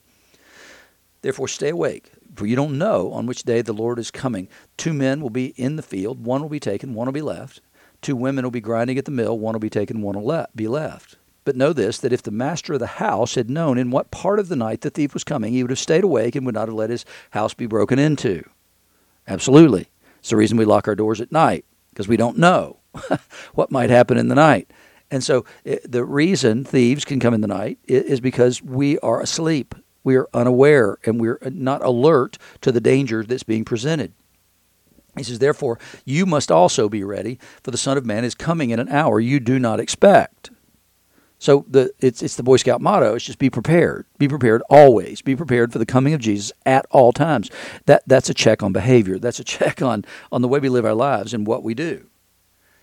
Therefore, 1.21 1.47
stay 1.47 1.69
awake, 1.69 2.11
for 2.35 2.45
you 2.45 2.55
don't 2.55 2.77
know 2.77 3.11
on 3.11 3.25
which 3.25 3.43
day 3.43 3.63
the 3.63 3.73
Lord 3.73 3.97
is 3.97 4.11
coming. 4.11 4.47
Two 4.77 4.93
men 4.93 5.21
will 5.21 5.31
be 5.31 5.47
in 5.57 5.75
the 5.75 5.81
field, 5.81 6.23
one 6.23 6.41
will 6.41 6.49
be 6.49 6.59
taken, 6.59 6.93
one 6.93 7.07
will 7.07 7.13
be 7.13 7.21
left. 7.21 7.61
Two 8.01 8.15
women 8.15 8.43
will 8.43 8.51
be 8.51 8.61
grinding 8.61 8.99
at 8.99 9.05
the 9.05 9.11
mill, 9.11 9.39
one 9.39 9.53
will 9.53 9.59
be 9.59 9.69
taken, 9.69 10.03
one 10.03 10.15
will 10.15 10.27
le- 10.27 10.47
be 10.55 10.67
left. 10.67 11.17
But 11.45 11.55
know 11.55 11.73
this 11.73 11.97
that 11.99 12.13
if 12.13 12.21
the 12.21 12.29
master 12.29 12.73
of 12.73 12.79
the 12.79 12.87
house 12.87 13.33
had 13.33 13.49
known 13.49 13.79
in 13.79 13.89
what 13.89 14.11
part 14.11 14.39
of 14.39 14.49
the 14.49 14.55
night 14.55 14.81
the 14.81 14.91
thief 14.91 15.15
was 15.15 15.23
coming, 15.23 15.53
he 15.53 15.63
would 15.63 15.71
have 15.71 15.79
stayed 15.79 16.03
awake 16.03 16.35
and 16.35 16.45
would 16.45 16.55
not 16.55 16.67
have 16.67 16.75
let 16.75 16.91
his 16.91 17.05
house 17.31 17.55
be 17.55 17.65
broken 17.65 17.97
into. 17.97 18.43
Absolutely. 19.27 19.87
It's 20.19 20.29
the 20.29 20.37
reason 20.37 20.57
we 20.57 20.65
lock 20.65 20.87
our 20.87 20.95
doors 20.95 21.21
at 21.21 21.31
night 21.31 21.65
because 21.89 22.07
we 22.07 22.17
don't 22.17 22.37
know 22.37 22.79
what 23.53 23.71
might 23.71 23.89
happen 23.89 24.17
in 24.17 24.27
the 24.27 24.35
night. 24.35 24.71
And 25.11 25.23
so 25.23 25.45
it, 25.63 25.91
the 25.91 26.03
reason 26.03 26.63
thieves 26.63 27.05
can 27.05 27.19
come 27.19 27.33
in 27.33 27.41
the 27.41 27.47
night 27.47 27.79
is 27.85 28.19
because 28.19 28.61
we 28.61 28.97
are 28.99 29.21
asleep. 29.21 29.75
We 30.03 30.15
are 30.15 30.27
unaware 30.33 30.97
and 31.05 31.19
we're 31.19 31.39
eh, 31.41 31.49
not 31.53 31.83
alert 31.83 32.37
to 32.61 32.71
the 32.71 32.81
danger 32.81 33.23
that's 33.23 33.43
being 33.43 33.65
presented. 33.65 34.13
He 35.15 35.23
says, 35.23 35.39
Therefore, 35.39 35.79
you 36.03 36.25
must 36.25 36.51
also 36.51 36.89
be 36.89 37.03
ready, 37.03 37.39
for 37.63 37.71
the 37.71 37.77
Son 37.77 37.97
of 37.97 38.05
Man 38.05 38.25
is 38.25 38.35
coming 38.35 38.71
in 38.71 38.79
an 38.79 38.89
hour 38.89 39.19
you 39.19 39.39
do 39.39 39.59
not 39.59 39.79
expect. 39.79 40.51
So 41.45 41.63
the 41.69 41.91
it's 41.99 42.23
it's 42.23 42.37
the 42.37 42.41
Boy 42.41 42.57
Scout 42.57 42.81
motto. 42.81 43.13
It's 43.13 43.23
just 43.23 43.37
be 43.37 43.51
prepared. 43.51 44.07
Be 44.17 44.27
prepared 44.27 44.63
always. 44.67 45.21
Be 45.21 45.35
prepared 45.35 45.71
for 45.71 45.77
the 45.77 45.85
coming 45.85 46.15
of 46.15 46.19
Jesus 46.19 46.51
at 46.65 46.87
all 46.89 47.13
times. 47.13 47.51
That 47.85 48.01
that's 48.07 48.31
a 48.31 48.33
check 48.33 48.63
on 48.63 48.73
behavior. 48.73 49.19
That's 49.19 49.39
a 49.39 49.43
check 49.57 49.79
on 49.79 50.05
on 50.31 50.41
the 50.41 50.47
way 50.47 50.57
we 50.57 50.69
live 50.69 50.85
our 50.85 50.95
lives 50.95 51.35
and 51.35 51.45
what 51.45 51.61
we 51.61 51.75
do. 51.75 52.07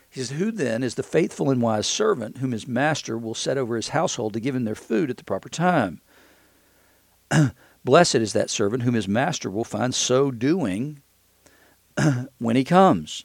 He 0.09 0.21
says, 0.21 0.39
Who 0.39 0.53
then 0.53 0.85
is 0.85 0.95
the 0.95 1.03
faithful 1.03 1.51
and 1.51 1.61
wise 1.61 1.89
servant 1.89 2.39
whom 2.39 2.53
his 2.53 2.69
master 2.69 3.19
will 3.19 3.35
set 3.35 3.59
over 3.59 3.75
his 3.75 3.89
household 3.89 4.33
to 4.35 4.41
give 4.41 4.55
him 4.55 4.65
their 4.65 4.77
food 4.77 5.11
at 5.11 5.17
the 5.17 5.25
proper 5.25 5.49
time? 5.49 6.01
Blessed 7.85 8.15
is 8.15 8.33
that 8.33 8.49
servant 8.49 8.85
whom 8.85 8.95
his 8.95 9.09
master 9.09 9.51
will 9.51 9.65
find 9.65 9.93
so 9.93 10.31
doing 10.31 11.03
when 12.39 12.55
he 12.55 12.63
comes. 12.63 13.25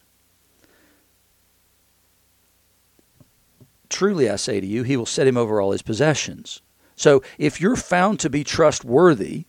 Truly 3.89 4.29
I 4.29 4.35
say 4.35 4.59
to 4.59 4.67
you, 4.67 4.83
he 4.83 4.97
will 4.97 5.05
set 5.05 5.27
him 5.27 5.37
over 5.37 5.61
all 5.61 5.71
his 5.71 5.81
possessions. 5.81 6.61
So 6.95 7.21
if 7.37 7.61
you're 7.61 7.75
found 7.75 8.19
to 8.21 8.29
be 8.29 8.43
trustworthy, 8.43 9.45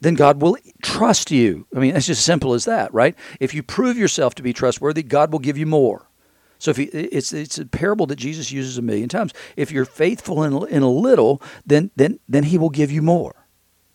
then 0.00 0.14
God 0.14 0.40
will 0.40 0.56
trust 0.82 1.30
you. 1.30 1.66
I 1.74 1.78
mean, 1.78 1.96
it's 1.96 2.06
just 2.06 2.24
simple 2.24 2.54
as 2.54 2.64
that, 2.64 2.92
right? 2.92 3.14
If 3.38 3.54
you 3.54 3.62
prove 3.62 3.96
yourself 3.96 4.34
to 4.36 4.42
be 4.42 4.52
trustworthy, 4.52 5.02
God 5.02 5.32
will 5.32 5.38
give 5.38 5.58
you 5.58 5.66
more. 5.66 6.06
So 6.58 6.70
if 6.70 6.76
he, 6.76 6.84
it's 6.84 7.32
it's 7.32 7.58
a 7.58 7.64
parable 7.64 8.04
that 8.06 8.16
Jesus 8.16 8.52
uses 8.52 8.76
a 8.76 8.82
million 8.82 9.08
times. 9.08 9.32
If 9.56 9.72
you're 9.72 9.86
faithful 9.86 10.42
in, 10.42 10.68
in 10.68 10.82
a 10.82 10.90
little, 10.90 11.40
then 11.64 11.90
then 11.96 12.20
then 12.28 12.44
he 12.44 12.58
will 12.58 12.68
give 12.68 12.90
you 12.90 13.00
more. 13.00 13.46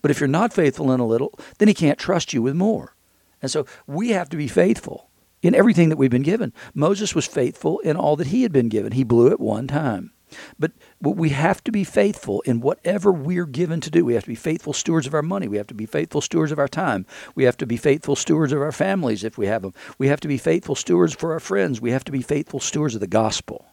But 0.02 0.10
if 0.10 0.20
you're 0.20 0.28
not 0.28 0.54
faithful 0.54 0.92
in 0.92 1.00
a 1.00 1.06
little, 1.06 1.38
then 1.60 1.68
he 1.68 1.76
can't 1.76 2.00
trust 2.00 2.34
you 2.34 2.42
with 2.42 2.56
more. 2.56 2.96
And 3.42 3.52
so 3.52 3.68
we 3.86 4.10
have 4.10 4.30
to 4.30 4.38
be 4.38 4.48
faithful 4.48 5.10
in 5.48 5.56
everything 5.56 5.90
that 5.90 5.98
we've 5.98 6.10
been 6.10 6.24
given. 6.24 6.54
Moses 6.74 7.14
was 7.14 7.28
faithful 7.28 7.80
in 7.80 7.96
all 7.96 8.16
that 8.16 8.28
he 8.28 8.44
had 8.44 8.52
been 8.52 8.70
given. 8.70 8.94
He 8.94 9.04
blew 9.04 9.28
it 9.32 9.40
one 9.40 9.68
time. 9.68 10.12
But, 10.58 10.72
we 11.00 11.30
have 11.30 11.64
to 11.64 11.72
be 11.72 11.84
faithful 11.84 12.42
in 12.42 12.60
whatever 12.60 13.12
we're 13.12 13.46
given 13.46 13.80
to 13.82 13.92
do. 13.92 14.04
We 14.04 14.16
have 14.16 14.24
to 14.24 14.30
be 14.30 14.36
faithful 14.36 14.74
stewards 14.74 15.06
of 15.06 15.14
our 15.14 15.22
money. 15.22 15.48
We 15.48 15.58
have 15.58 15.68
to 15.68 15.76
be 15.76 15.86
faithful 15.86 16.20
stewards 16.20 16.52
of 16.52 16.58
our 16.58 16.68
time. 16.68 17.06
We 17.36 17.44
have 17.44 17.58
to 17.58 17.68
be 17.68 17.78
faithful 17.78 18.16
stewards 18.16 18.52
of 18.52 18.60
our 18.60 18.72
families 18.72 19.24
if 19.24 19.38
we 19.38 19.46
have 19.46 19.62
them. 19.62 19.74
We 20.00 20.08
have 20.08 20.20
to 20.22 20.28
be 20.28 20.40
faithful 20.40 20.76
stewards 20.76 21.14
for 21.14 21.32
our 21.34 21.40
friends. 21.40 21.80
We 21.80 21.92
have 21.92 22.04
to 22.06 22.12
be 22.12 22.24
faithful 22.24 22.60
stewards 22.60 22.96
of 22.96 23.02
the 23.02 23.08
gospel. 23.08 23.68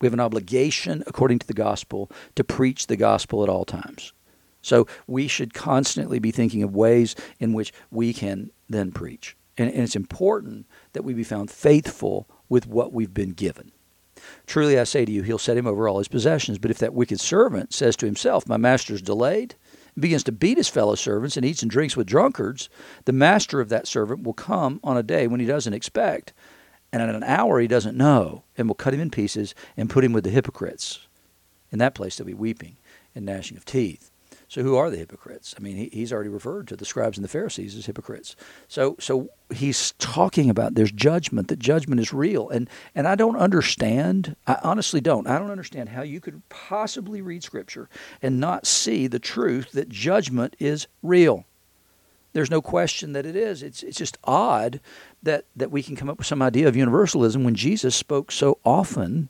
We 0.00 0.06
have 0.06 0.14
an 0.14 0.20
obligation, 0.20 1.02
according 1.06 1.38
to 1.40 1.46
the 1.46 1.54
gospel, 1.54 2.10
to 2.36 2.44
preach 2.44 2.86
the 2.86 2.96
gospel 2.96 3.42
at 3.42 3.48
all 3.48 3.64
times. 3.64 4.12
So 4.60 4.86
we 5.06 5.26
should 5.26 5.54
constantly 5.54 6.18
be 6.18 6.30
thinking 6.30 6.62
of 6.62 6.76
ways 6.76 7.16
in 7.40 7.54
which 7.54 7.72
we 7.90 8.12
can 8.12 8.50
then 8.68 8.92
preach. 8.92 9.37
And, 9.58 9.70
and 9.70 9.82
it's 9.82 9.96
important 9.96 10.66
that 10.92 11.02
we 11.02 11.12
be 11.12 11.24
found 11.24 11.50
faithful 11.50 12.28
with 12.48 12.66
what 12.66 12.92
we've 12.92 13.12
been 13.12 13.32
given. 13.32 13.72
Truly 14.46 14.78
I 14.78 14.84
say 14.84 15.04
to 15.04 15.12
you, 15.12 15.22
he'll 15.22 15.38
set 15.38 15.56
him 15.56 15.66
over 15.66 15.88
all 15.88 15.98
his 15.98 16.08
possessions. 16.08 16.58
But 16.58 16.70
if 16.70 16.78
that 16.78 16.94
wicked 16.94 17.20
servant 17.20 17.72
says 17.72 17.96
to 17.96 18.06
himself, 18.06 18.48
My 18.48 18.56
master's 18.56 19.02
delayed, 19.02 19.54
and 19.94 20.02
begins 20.02 20.24
to 20.24 20.32
beat 20.32 20.56
his 20.56 20.68
fellow 20.68 20.94
servants 20.94 21.36
and 21.36 21.44
eats 21.44 21.62
and 21.62 21.70
drinks 21.70 21.96
with 21.96 22.06
drunkards, 22.06 22.68
the 23.04 23.12
master 23.12 23.60
of 23.60 23.68
that 23.68 23.86
servant 23.86 24.22
will 24.22 24.32
come 24.32 24.80
on 24.82 24.96
a 24.96 25.02
day 25.02 25.26
when 25.26 25.40
he 25.40 25.46
doesn't 25.46 25.74
expect, 25.74 26.32
and 26.92 27.02
at 27.02 27.14
an 27.14 27.24
hour 27.24 27.60
he 27.60 27.68
doesn't 27.68 27.96
know, 27.96 28.44
and 28.56 28.68
will 28.68 28.74
cut 28.74 28.94
him 28.94 29.00
in 29.00 29.10
pieces 29.10 29.54
and 29.76 29.90
put 29.90 30.04
him 30.04 30.12
with 30.12 30.24
the 30.24 30.30
hypocrites. 30.30 31.06
In 31.70 31.78
that 31.78 31.94
place 31.94 32.16
there'll 32.16 32.28
be 32.28 32.34
weeping 32.34 32.76
and 33.14 33.26
gnashing 33.26 33.56
of 33.56 33.64
teeth. 33.64 34.10
So 34.48 34.62
who 34.62 34.76
are 34.76 34.90
the 34.90 34.96
hypocrites? 34.96 35.54
I 35.58 35.60
mean, 35.60 35.76
he, 35.76 35.90
he's 35.92 36.10
already 36.10 36.30
referred 36.30 36.68
to 36.68 36.76
the 36.76 36.86
scribes 36.86 37.18
and 37.18 37.24
the 37.24 37.28
Pharisees 37.28 37.76
as 37.76 37.84
hypocrites. 37.84 38.34
So 38.66 38.96
so 38.98 39.28
he's 39.52 39.92
talking 39.98 40.48
about 40.48 40.74
there's 40.74 40.90
judgment. 40.90 41.48
That 41.48 41.58
judgment 41.58 42.00
is 42.00 42.14
real, 42.14 42.48
and 42.48 42.68
and 42.94 43.06
I 43.06 43.14
don't 43.14 43.36
understand. 43.36 44.36
I 44.46 44.58
honestly 44.62 45.02
don't. 45.02 45.26
I 45.26 45.38
don't 45.38 45.50
understand 45.50 45.90
how 45.90 46.00
you 46.00 46.18
could 46.18 46.42
possibly 46.48 47.20
read 47.20 47.44
Scripture 47.44 47.90
and 48.22 48.40
not 48.40 48.66
see 48.66 49.06
the 49.06 49.18
truth 49.18 49.72
that 49.72 49.90
judgment 49.90 50.56
is 50.58 50.86
real. 51.02 51.44
There's 52.32 52.50
no 52.50 52.62
question 52.62 53.12
that 53.12 53.26
it 53.26 53.36
is. 53.36 53.62
It's 53.62 53.82
it's 53.82 53.98
just 53.98 54.16
odd 54.24 54.80
that 55.22 55.44
that 55.56 55.70
we 55.70 55.82
can 55.82 55.94
come 55.94 56.08
up 56.08 56.16
with 56.16 56.26
some 56.26 56.40
idea 56.40 56.68
of 56.68 56.76
universalism 56.76 57.44
when 57.44 57.54
Jesus 57.54 57.94
spoke 57.94 58.32
so 58.32 58.56
often 58.64 59.28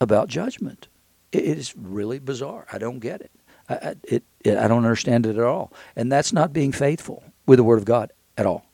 about 0.00 0.28
judgment. 0.28 0.86
It 1.32 1.42
is 1.42 1.76
really 1.76 2.20
bizarre. 2.20 2.66
I 2.72 2.78
don't 2.78 3.00
get 3.00 3.20
it. 3.20 3.32
I, 3.68 3.94
it, 4.04 4.24
it, 4.44 4.56
I 4.56 4.68
don't 4.68 4.84
understand 4.84 5.26
it 5.26 5.36
at 5.36 5.44
all. 5.44 5.72
And 5.96 6.10
that's 6.10 6.32
not 6.32 6.52
being 6.52 6.72
faithful 6.72 7.22
with 7.46 7.58
the 7.58 7.64
Word 7.64 7.78
of 7.78 7.84
God 7.84 8.12
at 8.36 8.46
all. 8.46 8.66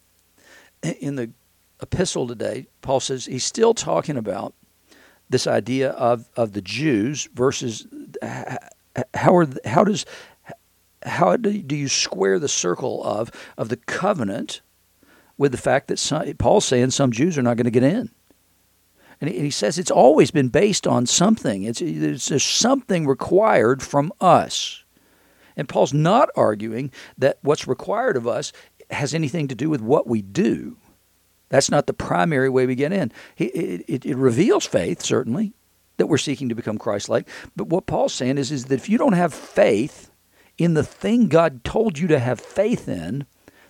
In 0.83 1.17
the 1.17 1.31
epistle 1.81 2.27
today, 2.29 2.67
Paul 2.83 3.01
says 3.01 3.27
he's 3.27 3.45
still 3.45 3.75
talking 3.75 4.17
about 4.17 4.55
this 5.29 5.47
idea 5.47 5.91
of, 5.91 6.29
of 6.37 6.53
the 6.53 6.61
Jews 6.61 7.29
versus 7.35 7.87
how 9.15 9.37
are 9.37 9.49
how 9.65 9.85
does 9.85 10.05
how 11.03 11.37
do 11.37 11.51
you 11.51 11.89
square 11.89 12.39
the 12.39 12.49
circle 12.49 13.03
of 13.05 13.31
of 13.59 13.69
the 13.69 13.77
covenant 13.77 14.61
with 15.37 15.53
the 15.53 15.59
fact 15.59 15.89
that 15.89 15.99
some, 15.99 16.33
Paul's 16.35 16.65
saying 16.65 16.91
some 16.91 17.11
Jews 17.11 17.37
are 17.37 17.43
not 17.43 17.57
going 17.57 17.65
to 17.65 17.71
get 17.71 17.83
in. 17.83 18.11
And 19.21 19.31
he, 19.31 19.51
says 19.51 19.79
it's 19.79 19.91
always 19.91 20.31
been 20.31 20.49
based 20.49 20.87
on 20.87 21.07
something. 21.07 21.63
It's, 21.63 21.81
it's 21.81 22.29
there's 22.29 22.45
something 22.45 23.07
required 23.07 23.83
from 23.83 24.13
us. 24.21 24.84
And 25.57 25.69
Paul's 25.69 25.95
not 25.95 26.29
arguing 26.37 26.91
that 27.19 27.39
what's 27.43 27.69
required 27.69 28.17
of 28.17 28.27
us 28.27 28.53
has 28.91 29.15
anything 29.15 29.49
to 29.49 29.55
do 29.55 29.71
with 29.71 29.81
what 29.81 30.07
we 30.07 30.23
do. 30.23 30.77
That's 31.49 31.71
not 31.71 31.87
the 31.87 31.93
primary 31.93 32.49
way 32.49 32.67
we 32.67 32.75
get 32.75 32.93
in. 32.93 33.13
It, 33.37 33.85
it, 33.89 34.07
it 34.07 34.17
reveals 34.17 34.67
faith, 34.67 35.03
certainly, 35.03 35.53
that 35.97 36.07
we're 36.07 36.19
seeking 36.19 36.49
to 36.49 36.55
become 36.55 36.79
Christ 36.79 37.09
like. 37.09 37.29
But 37.55 37.69
what 37.69 37.87
Paul's 37.87 38.15
saying 38.15 38.39
is, 38.39 38.51
is 38.51 38.65
that 38.67 38.75
if 38.75 38.89
you 38.89 38.99
don't 38.99 39.13
have 39.13 39.33
faith 39.33 40.11
in 40.59 40.75
the 40.75 40.83
thing 40.83 41.29
God 41.29 41.63
told 41.65 41.99
you 41.99 42.09
to 42.09 42.19
have 42.19 42.41
faith 42.41 42.89
in, 42.89 43.27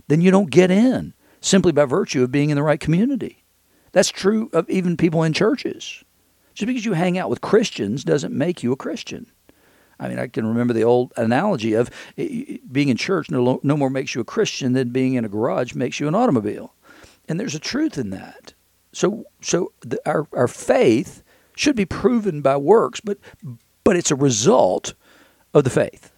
then 0.08 0.20
you 0.20 0.30
don't 0.30 0.50
get 0.50 0.70
in 0.70 1.14
simply 1.40 1.72
by 1.72 1.84
virtue 1.84 2.22
of 2.22 2.32
being 2.32 2.50
in 2.50 2.56
the 2.56 2.62
right 2.62 2.80
community. 2.80 3.44
That's 3.92 4.10
true 4.10 4.50
of 4.52 4.68
even 4.70 4.96
people 4.96 5.22
in 5.22 5.32
churches. 5.32 6.02
Just 6.54 6.66
because 6.66 6.84
you 6.84 6.92
hang 6.94 7.18
out 7.18 7.30
with 7.30 7.40
Christians 7.40 8.04
doesn't 8.04 8.32
make 8.32 8.62
you 8.62 8.72
a 8.72 8.76
Christian. 8.76 9.26
I 9.98 10.08
mean, 10.08 10.18
I 10.18 10.26
can 10.26 10.46
remember 10.46 10.74
the 10.74 10.84
old 10.84 11.12
analogy 11.16 11.74
of 11.74 11.90
being 12.16 12.88
in 12.88 12.96
church 12.96 13.30
no, 13.30 13.60
no 13.62 13.76
more 13.76 13.90
makes 13.90 14.14
you 14.14 14.20
a 14.20 14.24
Christian 14.24 14.72
than 14.72 14.90
being 14.90 15.14
in 15.14 15.24
a 15.24 15.28
garage 15.28 15.74
makes 15.74 16.00
you 16.00 16.08
an 16.08 16.14
automobile. 16.14 16.74
And 17.28 17.38
there's 17.38 17.54
a 17.54 17.60
truth 17.60 17.96
in 17.96 18.10
that. 18.10 18.54
So, 18.92 19.24
so 19.40 19.72
the, 19.80 20.00
our, 20.06 20.26
our 20.32 20.48
faith 20.48 21.22
should 21.56 21.76
be 21.76 21.84
proven 21.84 22.42
by 22.42 22.56
works, 22.56 23.00
but, 23.00 23.18
but 23.82 23.96
it's 23.96 24.10
a 24.10 24.16
result 24.16 24.94
of 25.52 25.64
the 25.64 25.70
faith. 25.70 26.12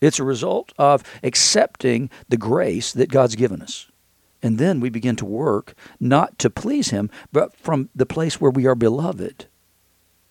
It's 0.00 0.18
a 0.18 0.24
result 0.24 0.72
of 0.78 1.02
accepting 1.22 2.10
the 2.28 2.36
grace 2.36 2.92
that 2.92 3.10
God's 3.10 3.36
given 3.36 3.60
us. 3.60 3.90
And 4.42 4.58
then 4.58 4.80
we 4.80 4.88
begin 4.88 5.16
to 5.16 5.26
work 5.26 5.74
not 5.98 6.38
to 6.38 6.48
please 6.48 6.88
Him, 6.88 7.10
but 7.32 7.54
from 7.54 7.90
the 7.94 8.06
place 8.06 8.40
where 8.40 8.50
we 8.50 8.66
are 8.66 8.74
beloved. 8.74 9.46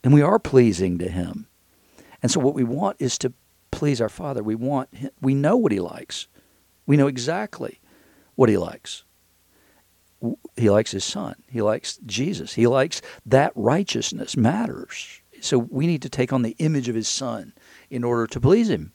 And 0.03 0.13
we 0.13 0.21
are 0.21 0.39
pleasing 0.39 0.97
to 0.97 1.09
Him. 1.09 1.47
And 2.21 2.31
so 2.31 2.39
what 2.39 2.53
we 2.53 2.63
want 2.63 2.97
is 2.99 3.17
to 3.19 3.33
please 3.71 4.01
our 4.01 4.09
Father. 4.09 4.43
We 4.43 4.55
want 4.55 4.89
we 5.21 5.33
know 5.33 5.57
what 5.57 5.71
he 5.71 5.79
likes. 5.79 6.27
We 6.85 6.97
know 6.97 7.07
exactly 7.07 7.79
what 8.35 8.49
he 8.49 8.57
likes. 8.57 9.03
He 10.57 10.69
likes 10.69 10.91
his 10.91 11.05
son. 11.05 11.35
He 11.47 11.61
likes 11.61 11.97
Jesus. 12.05 12.53
He 12.53 12.67
likes 12.67 13.01
that 13.25 13.53
righteousness 13.55 14.35
matters. 14.35 15.21
So 15.39 15.57
we 15.57 15.87
need 15.87 16.01
to 16.01 16.09
take 16.09 16.33
on 16.33 16.41
the 16.41 16.55
image 16.59 16.89
of 16.89 16.95
his 16.95 17.07
son 17.07 17.53
in 17.89 18.03
order 18.03 18.27
to 18.27 18.41
please 18.41 18.69
him. 18.69 18.91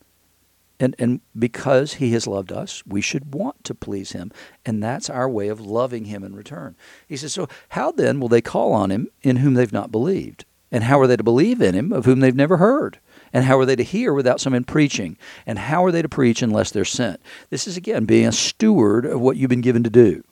And 0.80 0.94
and 0.98 1.20
because 1.38 1.94
he 1.94 2.12
has 2.12 2.26
loved 2.26 2.52
us, 2.52 2.82
we 2.84 3.00
should 3.00 3.32
want 3.32 3.62
to 3.64 3.74
please 3.74 4.12
him. 4.12 4.32
And 4.66 4.82
that's 4.82 5.08
our 5.08 5.30
way 5.30 5.48
of 5.48 5.60
loving 5.60 6.06
him 6.06 6.24
in 6.24 6.34
return. 6.34 6.76
He 7.06 7.16
says, 7.16 7.32
So 7.32 7.48
how 7.70 7.92
then 7.92 8.20
will 8.20 8.28
they 8.28 8.42
call 8.42 8.72
on 8.72 8.90
him 8.90 9.08
in 9.22 9.36
whom 9.36 9.54
they've 9.54 9.72
not 9.72 9.92
believed? 9.92 10.44
And 10.72 10.84
how 10.84 11.00
are 11.00 11.06
they 11.06 11.16
to 11.16 11.22
believe 11.22 11.62
in 11.62 11.74
him 11.74 11.92
of 11.92 12.04
whom 12.04 12.20
they've 12.20 12.34
never 12.34 12.56
heard? 12.56 12.98
And 13.34 13.44
how 13.44 13.58
are 13.58 13.66
they 13.66 13.74
to 13.74 13.82
hear 13.82 14.14
without 14.14 14.40
someone 14.40 14.62
preaching? 14.62 15.18
And 15.44 15.58
how 15.58 15.84
are 15.84 15.90
they 15.90 16.02
to 16.02 16.08
preach 16.08 16.40
unless 16.40 16.70
they're 16.70 16.84
sent? 16.84 17.20
This 17.50 17.66
is, 17.66 17.76
again, 17.76 18.04
being 18.04 18.28
a 18.28 18.32
steward 18.32 19.04
of 19.04 19.20
what 19.20 19.36
you've 19.36 19.50
been 19.50 19.60
given 19.60 19.82
to 19.82 19.90
do. 19.90 20.22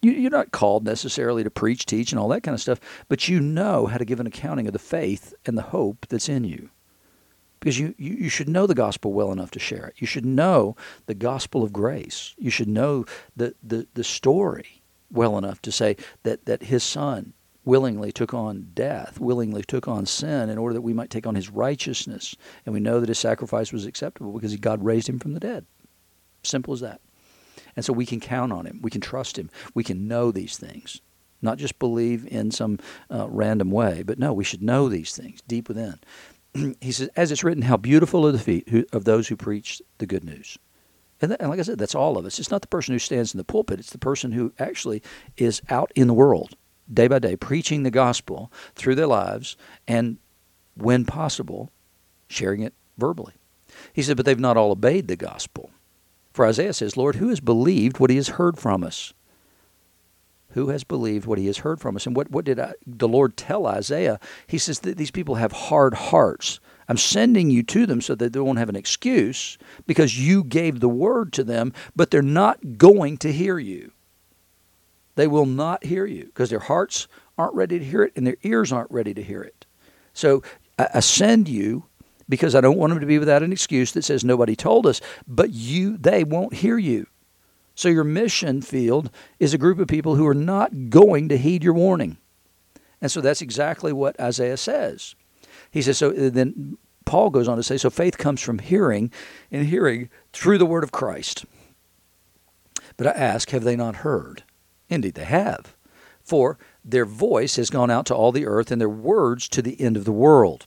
You, 0.00 0.28
are 0.28 0.30
not 0.30 0.52
called 0.52 0.84
necessarily 0.84 1.42
to 1.42 1.50
preach, 1.50 1.84
teach, 1.84 2.12
and 2.12 2.20
all 2.20 2.28
that 2.28 2.44
kind 2.44 2.54
of 2.54 2.60
stuff, 2.60 2.78
but 3.08 3.28
you 3.28 3.40
know 3.40 3.86
how 3.86 3.98
to 3.98 4.04
give 4.04 4.20
an 4.20 4.28
accounting 4.28 4.68
of 4.68 4.72
the 4.72 4.78
faith 4.78 5.34
and 5.44 5.58
the 5.58 5.62
hope 5.62 6.06
that's 6.08 6.28
in 6.28 6.44
you. 6.44 6.70
Because 7.58 7.80
you, 7.80 7.96
you, 7.98 8.14
you 8.14 8.28
should 8.28 8.48
know 8.48 8.68
the 8.68 8.74
gospel 8.76 9.12
well 9.12 9.32
enough 9.32 9.50
to 9.50 9.58
share 9.58 9.86
it. 9.86 9.94
You 9.98 10.06
should 10.06 10.24
know 10.24 10.76
the 11.06 11.14
gospel 11.14 11.64
of 11.64 11.72
grace. 11.72 12.36
You 12.38 12.50
should 12.50 12.68
know 12.68 13.04
the, 13.34 13.56
the, 13.64 13.88
the 13.94 14.04
story 14.04 14.80
well 15.10 15.36
enough 15.36 15.60
to 15.62 15.72
say 15.72 15.96
that, 16.22 16.46
that 16.46 16.62
his 16.62 16.84
son 16.84 17.32
willingly 17.68 18.10
took 18.10 18.32
on 18.32 18.70
death, 18.72 19.20
willingly 19.20 19.62
took 19.62 19.86
on 19.86 20.06
sin 20.06 20.48
in 20.48 20.56
order 20.56 20.72
that 20.72 20.80
we 20.80 20.94
might 20.94 21.10
take 21.10 21.26
on 21.26 21.34
his 21.34 21.50
righteousness. 21.50 22.34
And 22.64 22.72
we 22.72 22.80
know 22.80 22.98
that 22.98 23.10
his 23.10 23.18
sacrifice 23.18 23.72
was 23.72 23.84
acceptable 23.84 24.32
because 24.32 24.56
God 24.56 24.82
raised 24.82 25.06
him 25.06 25.18
from 25.18 25.34
the 25.34 25.40
dead. 25.40 25.66
Simple 26.42 26.72
as 26.72 26.80
that. 26.80 27.02
And 27.76 27.84
so 27.84 27.92
we 27.92 28.06
can 28.06 28.20
count 28.20 28.52
on 28.52 28.64
him. 28.64 28.80
We 28.82 28.90
can 28.90 29.02
trust 29.02 29.38
him. 29.38 29.50
We 29.74 29.84
can 29.84 30.08
know 30.08 30.32
these 30.32 30.56
things. 30.56 31.02
Not 31.42 31.58
just 31.58 31.78
believe 31.78 32.26
in 32.26 32.50
some 32.50 32.78
uh, 33.10 33.28
random 33.28 33.70
way, 33.70 34.02
but 34.02 34.18
no, 34.18 34.32
we 34.32 34.44
should 34.44 34.62
know 34.62 34.88
these 34.88 35.14
things 35.14 35.42
deep 35.46 35.68
within. 35.68 36.00
he 36.80 36.90
says, 36.90 37.10
as 37.16 37.30
it's 37.30 37.44
written, 37.44 37.62
how 37.62 37.76
beautiful 37.76 38.26
are 38.26 38.32
the 38.32 38.38
feet 38.38 38.66
of 38.94 39.04
those 39.04 39.28
who 39.28 39.36
preach 39.36 39.82
the 39.98 40.06
good 40.06 40.24
news. 40.24 40.56
And, 41.20 41.32
that, 41.32 41.40
and, 41.40 41.50
like 41.50 41.60
I 41.60 41.64
said, 41.64 41.78
that's 41.78 41.94
all 41.94 42.16
of 42.16 42.24
us. 42.24 42.38
It's 42.38 42.50
not 42.50 42.62
the 42.62 42.68
person 42.68 42.94
who 42.94 42.98
stands 42.98 43.34
in 43.34 43.38
the 43.38 43.44
pulpit, 43.44 43.78
it's 43.78 43.90
the 43.90 43.98
person 43.98 44.32
who 44.32 44.54
actually 44.58 45.02
is 45.36 45.60
out 45.68 45.92
in 45.94 46.06
the 46.06 46.14
world 46.14 46.56
day 46.92 47.08
by 47.08 47.18
day, 47.18 47.36
preaching 47.36 47.82
the 47.82 47.90
gospel 47.90 48.52
through 48.74 48.94
their 48.94 49.06
lives 49.06 49.56
and, 49.86 50.18
when 50.74 51.04
possible, 51.04 51.70
sharing 52.28 52.62
it 52.62 52.74
verbally. 52.96 53.34
He 53.92 54.02
said, 54.02 54.16
But 54.16 54.26
they've 54.26 54.38
not 54.38 54.56
all 54.56 54.72
obeyed 54.72 55.08
the 55.08 55.16
gospel. 55.16 55.70
For 56.32 56.46
Isaiah 56.46 56.72
says, 56.72 56.96
Lord, 56.96 57.16
who 57.16 57.30
has 57.30 57.40
believed 57.40 57.98
what 57.98 58.10
he 58.10 58.16
has 58.16 58.28
heard 58.28 58.58
from 58.58 58.84
us? 58.84 59.12
Who 60.52 60.68
has 60.68 60.84
believed 60.84 61.26
what 61.26 61.38
he 61.38 61.46
has 61.46 61.58
heard 61.58 61.80
from 61.80 61.96
us? 61.96 62.06
And 62.06 62.16
what, 62.16 62.30
what 62.30 62.44
did 62.44 62.58
I, 62.58 62.74
the 62.86 63.08
Lord 63.08 63.36
tell 63.36 63.66
Isaiah? 63.66 64.18
He 64.46 64.56
says 64.56 64.80
that 64.80 64.96
these 64.96 65.10
people 65.10 65.34
have 65.34 65.52
hard 65.52 65.94
hearts. 65.94 66.60
I'm 66.88 66.96
sending 66.96 67.50
you 67.50 67.62
to 67.64 67.86
them 67.86 68.00
so 68.00 68.14
that 68.14 68.32
they 68.32 68.40
won't 68.40 68.58
have 68.58 68.70
an 68.70 68.76
excuse 68.76 69.58
because 69.86 70.18
you 70.18 70.42
gave 70.42 70.80
the 70.80 70.88
word 70.88 71.32
to 71.34 71.44
them, 71.44 71.72
but 71.94 72.10
they're 72.10 72.22
not 72.22 72.78
going 72.78 73.18
to 73.18 73.32
hear 73.32 73.58
you. 73.58 73.92
They 75.18 75.26
will 75.26 75.46
not 75.46 75.82
hear 75.82 76.06
you 76.06 76.26
because 76.26 76.48
their 76.48 76.60
hearts 76.60 77.08
aren't 77.36 77.56
ready 77.56 77.80
to 77.80 77.84
hear 77.84 78.04
it, 78.04 78.12
and 78.14 78.24
their 78.24 78.36
ears 78.44 78.70
aren't 78.70 78.92
ready 78.92 79.12
to 79.14 79.20
hear 79.20 79.42
it. 79.42 79.66
So 80.12 80.44
I, 80.78 81.00
send 81.00 81.48
you 81.48 81.86
because 82.28 82.54
I 82.54 82.60
don't 82.60 82.78
want 82.78 82.92
them 82.92 83.00
to 83.00 83.06
be 83.06 83.18
without 83.18 83.42
an 83.42 83.50
excuse 83.50 83.90
that 83.92 84.04
says 84.04 84.22
nobody 84.22 84.54
told 84.54 84.86
us, 84.86 85.00
but 85.26 85.50
you 85.50 85.96
they 85.96 86.22
won't 86.22 86.54
hear 86.54 86.78
you. 86.78 87.08
So 87.74 87.88
your 87.88 88.04
mission 88.04 88.62
field 88.62 89.10
is 89.40 89.52
a 89.52 89.58
group 89.58 89.80
of 89.80 89.88
people 89.88 90.14
who 90.14 90.26
are 90.28 90.34
not 90.34 90.88
going 90.88 91.28
to 91.30 91.36
heed 91.36 91.64
your 91.64 91.74
warning. 91.74 92.18
And 93.00 93.10
so 93.10 93.20
that's 93.20 93.42
exactly 93.42 93.92
what 93.92 94.20
Isaiah 94.20 94.56
says. 94.56 95.16
He 95.72 95.82
says, 95.82 95.98
so 95.98 96.10
uh, 96.10 96.30
then 96.30 96.78
Paul 97.06 97.30
goes 97.30 97.48
on 97.48 97.56
to 97.56 97.64
say, 97.64 97.76
so 97.76 97.90
faith 97.90 98.18
comes 98.18 98.40
from 98.40 98.60
hearing, 98.60 99.10
and 99.50 99.66
hearing 99.66 100.10
through 100.32 100.58
the 100.58 100.66
word 100.66 100.84
of 100.84 100.92
Christ. 100.92 101.44
But 102.96 103.08
I 103.08 103.10
ask, 103.10 103.50
have 103.50 103.64
they 103.64 103.74
not 103.74 103.96
heard? 103.96 104.44
Indeed, 104.88 105.14
they 105.14 105.24
have. 105.24 105.74
For 106.22 106.58
their 106.84 107.04
voice 107.04 107.56
has 107.56 107.70
gone 107.70 107.90
out 107.90 108.06
to 108.06 108.14
all 108.14 108.32
the 108.32 108.46
earth, 108.46 108.70
and 108.70 108.80
their 108.80 108.88
words 108.88 109.48
to 109.48 109.62
the 109.62 109.80
end 109.80 109.96
of 109.96 110.04
the 110.04 110.12
world. 110.12 110.66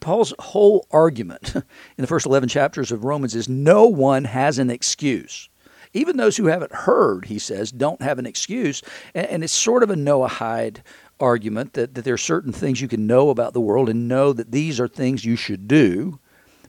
Paul's 0.00 0.32
whole 0.38 0.86
argument 0.90 1.54
in 1.54 1.64
the 1.98 2.06
first 2.06 2.26
11 2.26 2.48
chapters 2.48 2.92
of 2.92 3.04
Romans 3.04 3.34
is 3.34 3.48
no 3.48 3.86
one 3.86 4.24
has 4.24 4.58
an 4.58 4.70
excuse. 4.70 5.48
Even 5.94 6.16
those 6.16 6.38
who 6.38 6.46
haven't 6.46 6.72
heard, 6.72 7.26
he 7.26 7.38
says, 7.38 7.70
don't 7.70 8.00
have 8.00 8.18
an 8.18 8.24
excuse. 8.24 8.82
And, 9.14 9.44
it's 9.44 9.52
sort 9.52 9.82
of 9.82 9.90
a 9.90 9.94
Noahide 9.94 10.78
argument 11.20 11.74
that, 11.74 11.94
that 11.94 12.04
there 12.04 12.14
are 12.14 12.18
certain 12.18 12.52
things 12.52 12.80
you 12.80 12.88
can 12.88 13.06
know 13.06 13.28
about 13.28 13.52
the 13.52 13.60
world 13.60 13.90
and 13.90 14.08
know 14.08 14.32
that 14.32 14.52
these 14.52 14.80
are 14.80 14.88
things 14.88 15.24
you 15.24 15.36
should 15.36 15.68
do 15.68 16.18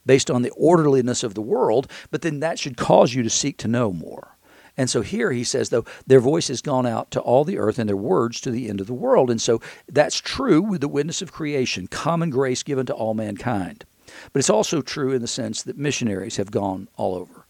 based 0.06 0.30
on 0.30 0.42
the 0.42 0.52
orderliness 0.52 1.24
of 1.24 1.34
the 1.34 1.42
world, 1.42 1.90
but 2.12 2.22
then 2.22 2.42
that 2.42 2.60
should 2.60 2.76
cause 2.76 3.14
you 3.14 3.24
to 3.24 3.30
seek 3.30 3.58
to 3.58 3.70
know 3.70 3.94
more. 3.94 4.33
And 4.76 4.90
so 4.90 5.02
here 5.02 5.32
he 5.32 5.44
says, 5.44 5.70
though, 5.70 5.86
their 6.08 6.20
voice 6.20 6.48
has 6.48 6.62
gone 6.62 6.86
out 6.86 7.12
to 7.12 7.20
all 7.20 7.44
the 7.44 7.60
earth 7.60 7.78
and 7.78 7.88
their 7.88 7.96
words 7.96 8.42
to 8.42 8.52
the 8.52 8.70
end 8.70 8.82
of 8.82 8.88
the 8.88 8.94
world. 8.94 9.30
And 9.30 9.42
so 9.42 9.62
that's 9.88 10.20
true 10.20 10.62
with 10.62 10.82
the 10.82 10.88
witness 10.88 11.22
of 11.22 11.32
creation, 11.32 11.88
common 11.88 12.30
grace 12.32 12.64
given 12.64 12.86
to 12.88 12.94
all 12.94 13.14
mankind. 13.14 13.86
But 14.32 14.40
it's 14.40 14.50
also 14.50 14.82
true 14.82 15.14
in 15.14 15.22
the 15.22 15.28
sense 15.28 15.62
that 15.64 15.78
missionaries 15.78 16.38
have 16.38 16.52
gone 16.52 16.88
all 16.96 17.16
over. 17.16 17.46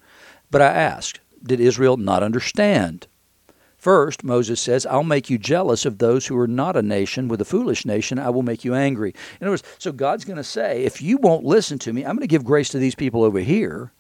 But 0.52 0.62
I 0.62 0.68
ask, 0.68 1.20
did 1.42 1.60
Israel 1.60 1.98
not 1.98 2.24
understand? 2.24 3.08
First, 3.78 4.24
Moses 4.24 4.62
says, 4.62 4.86
I'll 4.86 5.04
make 5.04 5.30
you 5.30 5.38
jealous 5.38 5.86
of 5.86 5.98
those 5.98 6.28
who 6.28 6.38
are 6.38 6.48
not 6.48 6.78
a 6.78 6.82
nation. 6.82 7.28
With 7.28 7.42
a 7.42 7.46
foolish 7.46 7.86
nation, 7.86 8.18
I 8.18 8.30
will 8.30 8.44
make 8.44 8.64
you 8.64 8.74
angry. 8.74 9.14
In 9.42 9.48
other 9.48 9.52
words, 9.52 9.64
so 9.78 9.92
God's 9.92 10.24
going 10.24 10.38
to 10.38 10.44
say, 10.44 10.84
if 10.84 11.02
you 11.02 11.18
won't 11.18 11.44
listen 11.44 11.80
to 11.80 11.92
me, 11.92 12.04
I'm 12.04 12.16
going 12.16 12.22
to 12.22 12.28
give 12.28 12.46
grace 12.46 12.70
to 12.70 12.80
these 12.80 12.96
people 12.96 13.24
over 13.24 13.40
here 13.40 13.92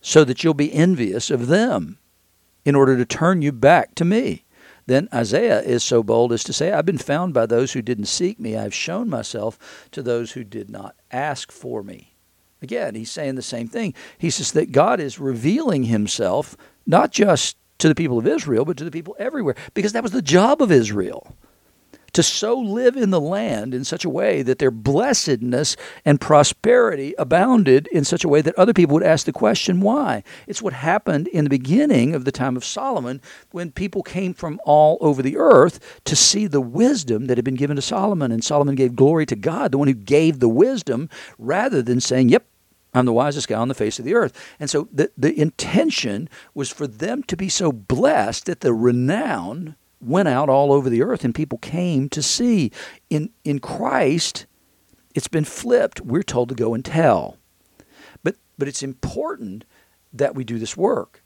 so 0.00 0.24
that 0.24 0.42
you'll 0.42 0.54
be 0.54 0.72
envious 0.72 1.30
of 1.30 1.46
them 1.46 1.98
in 2.64 2.74
order 2.74 2.96
to 2.96 3.04
turn 3.04 3.42
you 3.42 3.52
back 3.52 3.94
to 3.96 4.04
me. 4.04 4.44
Then 4.86 5.08
Isaiah 5.14 5.60
is 5.60 5.84
so 5.84 6.02
bold 6.02 6.32
as 6.32 6.44
to 6.44 6.52
say, 6.52 6.72
I've 6.72 6.86
been 6.86 6.98
found 6.98 7.34
by 7.34 7.46
those 7.46 7.72
who 7.72 7.82
didn't 7.82 8.06
seek 8.06 8.40
me. 8.40 8.56
I've 8.56 8.74
shown 8.74 9.08
myself 9.08 9.86
to 9.92 10.02
those 10.02 10.32
who 10.32 10.44
did 10.44 10.70
not 10.70 10.96
ask 11.10 11.52
for 11.52 11.82
me. 11.82 12.14
Again, 12.60 12.94
he's 12.94 13.10
saying 13.10 13.34
the 13.34 13.42
same 13.42 13.68
thing. 13.68 13.94
He 14.18 14.30
says 14.30 14.52
that 14.52 14.72
God 14.72 15.00
is 15.00 15.18
revealing 15.18 15.84
himself 15.84 16.56
not 16.86 17.10
just 17.10 17.56
to 17.78 17.88
the 17.88 17.94
people 17.94 18.18
of 18.18 18.26
Israel, 18.26 18.64
but 18.64 18.76
to 18.76 18.84
the 18.84 18.90
people 18.90 19.16
everywhere, 19.18 19.56
because 19.74 19.92
that 19.92 20.02
was 20.02 20.12
the 20.12 20.22
job 20.22 20.62
of 20.62 20.70
Israel 20.70 21.36
to 22.12 22.22
so 22.22 22.58
live 22.58 22.96
in 22.96 23.10
the 23.10 23.20
land 23.20 23.74
in 23.74 23.84
such 23.84 24.04
a 24.04 24.10
way 24.10 24.42
that 24.42 24.58
their 24.58 24.70
blessedness 24.70 25.76
and 26.04 26.20
prosperity 26.20 27.14
abounded 27.18 27.86
in 27.88 28.04
such 28.04 28.24
a 28.24 28.28
way 28.28 28.42
that 28.42 28.58
other 28.58 28.74
people 28.74 28.94
would 28.94 29.02
ask 29.02 29.26
the 29.26 29.32
question, 29.32 29.80
why? 29.80 30.22
It's 30.46 30.62
what 30.62 30.72
happened 30.72 31.28
in 31.28 31.44
the 31.44 31.50
beginning 31.50 32.14
of 32.14 32.24
the 32.24 32.32
time 32.32 32.56
of 32.56 32.64
Solomon 32.64 33.20
when 33.50 33.72
people 33.72 34.02
came 34.02 34.34
from 34.34 34.60
all 34.64 34.98
over 35.00 35.22
the 35.22 35.36
earth 35.36 36.00
to 36.04 36.16
see 36.16 36.46
the 36.46 36.60
wisdom 36.60 37.26
that 37.26 37.38
had 37.38 37.44
been 37.44 37.54
given 37.54 37.76
to 37.76 37.82
Solomon. 37.82 38.30
And 38.30 38.44
Solomon 38.44 38.74
gave 38.74 38.96
glory 38.96 39.26
to 39.26 39.36
God, 39.36 39.72
the 39.72 39.78
one 39.78 39.88
who 39.88 39.94
gave 39.94 40.38
the 40.38 40.48
wisdom, 40.48 41.08
rather 41.38 41.82
than 41.82 42.00
saying, 42.00 42.28
yep, 42.28 42.46
I'm 42.94 43.06
the 43.06 43.12
wisest 43.12 43.48
guy 43.48 43.58
on 43.58 43.68
the 43.68 43.74
face 43.74 43.98
of 43.98 44.04
the 44.04 44.14
earth. 44.14 44.38
And 44.60 44.68
so 44.68 44.88
the, 44.92 45.10
the 45.16 45.38
intention 45.40 46.28
was 46.54 46.68
for 46.68 46.86
them 46.86 47.22
to 47.24 47.36
be 47.36 47.48
so 47.48 47.72
blessed 47.72 48.46
that 48.46 48.60
the 48.60 48.74
renown 48.74 49.76
went 50.02 50.28
out 50.28 50.48
all 50.48 50.72
over 50.72 50.90
the 50.90 51.02
earth 51.02 51.24
and 51.24 51.34
people 51.34 51.58
came 51.58 52.08
to 52.10 52.22
see. 52.22 52.70
In, 53.08 53.30
in 53.44 53.58
Christ, 53.60 54.46
it's 55.14 55.28
been 55.28 55.44
flipped. 55.44 56.00
We're 56.00 56.22
told 56.22 56.48
to 56.48 56.54
go 56.54 56.74
and 56.74 56.84
tell. 56.84 57.38
But, 58.22 58.36
but 58.58 58.68
it's 58.68 58.82
important 58.82 59.64
that 60.12 60.34
we 60.34 60.44
do 60.44 60.58
this 60.58 60.76
work. 60.76 61.22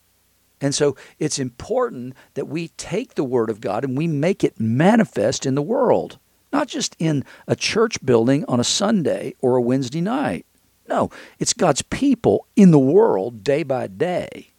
And 0.60 0.74
so 0.74 0.96
it's 1.18 1.38
important 1.38 2.14
that 2.34 2.48
we 2.48 2.68
take 2.68 3.14
the 3.14 3.24
Word 3.24 3.50
of 3.50 3.60
God 3.60 3.84
and 3.84 3.96
we 3.96 4.06
make 4.06 4.42
it 4.42 4.58
manifest 4.58 5.44
in 5.44 5.54
the 5.54 5.62
world, 5.62 6.18
not 6.52 6.68
just 6.68 6.96
in 6.98 7.24
a 7.46 7.54
church 7.54 8.04
building 8.04 8.44
on 8.46 8.58
a 8.58 8.64
Sunday 8.64 9.34
or 9.40 9.56
a 9.56 9.62
Wednesday 9.62 10.00
night. 10.00 10.46
No, 10.88 11.10
it's 11.38 11.52
God's 11.52 11.82
people 11.82 12.46
in 12.54 12.70
the 12.70 12.78
world 12.78 13.42
day 13.42 13.64
by 13.64 13.86
day, 13.88 14.52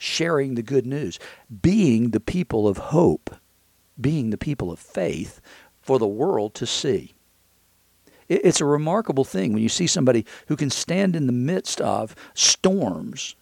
sharing 0.00 0.54
the 0.54 0.62
good 0.62 0.86
news, 0.86 1.18
being 1.60 2.10
the 2.10 2.20
people 2.20 2.66
of 2.66 2.78
hope, 2.78 3.36
being 4.00 4.30
the 4.30 4.38
people 4.38 4.72
of 4.72 4.78
faith 4.78 5.42
for 5.82 5.98
the 5.98 6.06
world 6.08 6.54
to 6.54 6.66
see. 6.66 7.12
It's 8.26 8.62
a 8.62 8.64
remarkable 8.64 9.24
thing 9.24 9.52
when 9.52 9.62
you 9.62 9.68
see 9.68 9.86
somebody 9.86 10.24
who 10.46 10.56
can 10.56 10.70
stand 10.70 11.14
in 11.14 11.26
the 11.26 11.32
midst 11.32 11.82
of 11.82 12.16
storms 12.32 13.36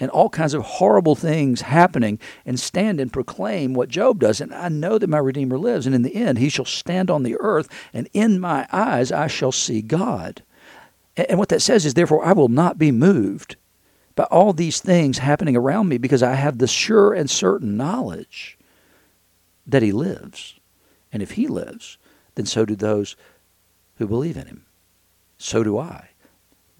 and 0.00 0.10
all 0.10 0.30
kinds 0.30 0.52
of 0.52 0.62
horrible 0.62 1.14
things 1.14 1.60
happening 1.60 2.18
and 2.44 2.58
stand 2.58 3.00
and 3.00 3.12
proclaim 3.12 3.72
what 3.72 3.88
Job 3.88 4.18
does. 4.18 4.40
And 4.40 4.52
I 4.52 4.68
know 4.68 4.98
that 4.98 5.10
my 5.10 5.18
Redeemer 5.18 5.58
lives, 5.58 5.86
and 5.86 5.94
in 5.94 6.02
the 6.02 6.16
end, 6.16 6.38
he 6.38 6.48
shall 6.48 6.64
stand 6.64 7.08
on 7.08 7.22
the 7.22 7.36
earth, 7.38 7.68
and 7.92 8.08
in 8.12 8.40
my 8.40 8.66
eyes 8.72 9.12
I 9.12 9.28
shall 9.28 9.52
see 9.52 9.80
God. 9.80 10.42
And 11.16 11.38
what 11.38 11.50
that 11.50 11.62
says 11.62 11.84
is, 11.86 11.94
therefore, 11.94 12.24
I 12.24 12.32
will 12.32 12.48
not 12.48 12.78
be 12.78 12.90
moved 12.90 13.56
by 14.14 14.24
all 14.24 14.52
these 14.52 14.80
things 14.80 15.18
happening 15.18 15.56
around 15.56 15.88
me 15.88 15.98
because 15.98 16.22
I 16.22 16.34
have 16.34 16.58
the 16.58 16.66
sure 16.66 17.12
and 17.12 17.30
certain 17.30 17.76
knowledge 17.76 18.58
that 19.66 19.82
He 19.82 19.92
lives. 19.92 20.58
And 21.12 21.22
if 21.22 21.32
He 21.32 21.46
lives, 21.46 21.98
then 22.34 22.46
so 22.46 22.64
do 22.64 22.76
those 22.76 23.16
who 23.96 24.06
believe 24.06 24.36
in 24.36 24.46
Him. 24.46 24.66
So 25.38 25.62
do 25.62 25.78
I. 25.78 26.10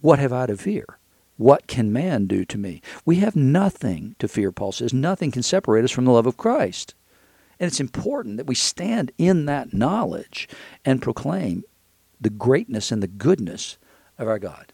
What 0.00 0.18
have 0.18 0.32
I 0.32 0.46
to 0.46 0.56
fear? 0.56 0.98
What 1.36 1.66
can 1.66 1.92
man 1.92 2.26
do 2.26 2.44
to 2.44 2.58
me? 2.58 2.82
We 3.06 3.16
have 3.16 3.34
nothing 3.34 4.14
to 4.18 4.28
fear, 4.28 4.52
Paul 4.52 4.72
says. 4.72 4.92
Nothing 4.92 5.30
can 5.30 5.42
separate 5.42 5.84
us 5.84 5.90
from 5.90 6.04
the 6.04 6.10
love 6.10 6.26
of 6.26 6.36
Christ. 6.36 6.94
And 7.58 7.66
it's 7.66 7.80
important 7.80 8.36
that 8.36 8.46
we 8.46 8.54
stand 8.54 9.12
in 9.16 9.46
that 9.46 9.72
knowledge 9.72 10.48
and 10.84 11.00
proclaim 11.00 11.64
the 12.20 12.30
greatness 12.30 12.92
and 12.92 13.02
the 13.02 13.08
goodness 13.08 13.78
of 14.18 14.28
our 14.28 14.38
God. 14.38 14.72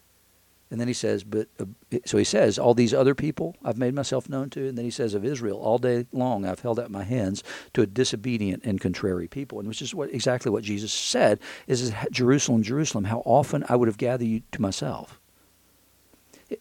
And 0.69 0.81
then 0.81 0.87
he 0.87 0.93
says, 0.93 1.23
but 1.23 1.47
uh, 1.59 1.65
so 2.05 2.17
he 2.17 2.25
says, 2.25 2.59
all 2.59 2.73
these 2.73 2.93
other 2.93 3.15
people 3.15 3.55
I've 3.63 3.77
made 3.77 3.93
myself 3.93 4.27
known 4.27 4.49
to. 4.51 4.67
And 4.67 4.77
then 4.77 4.83
he 4.83 4.91
says, 4.91 5.13
of 5.13 5.23
Israel, 5.23 5.59
all 5.59 5.77
day 5.77 6.07
long 6.11 6.45
I've 6.45 6.59
held 6.59 6.79
out 6.79 6.91
my 6.91 7.03
hands 7.03 7.41
to 7.73 7.81
a 7.81 7.87
disobedient 7.87 8.63
and 8.65 8.81
contrary 8.81 9.27
people. 9.27 9.59
And 9.59 9.67
which 9.67 9.81
is 9.81 9.95
what 9.95 10.13
exactly 10.13 10.51
what 10.51 10.63
Jesus 10.63 10.91
said 10.91 11.39
is, 11.67 11.93
Jerusalem, 12.11 12.63
Jerusalem, 12.63 13.05
how 13.05 13.21
often 13.25 13.63
I 13.69 13.77
would 13.77 13.87
have 13.87 13.97
gathered 13.97 14.27
you 14.27 14.41
to 14.51 14.61
myself. 14.61 15.21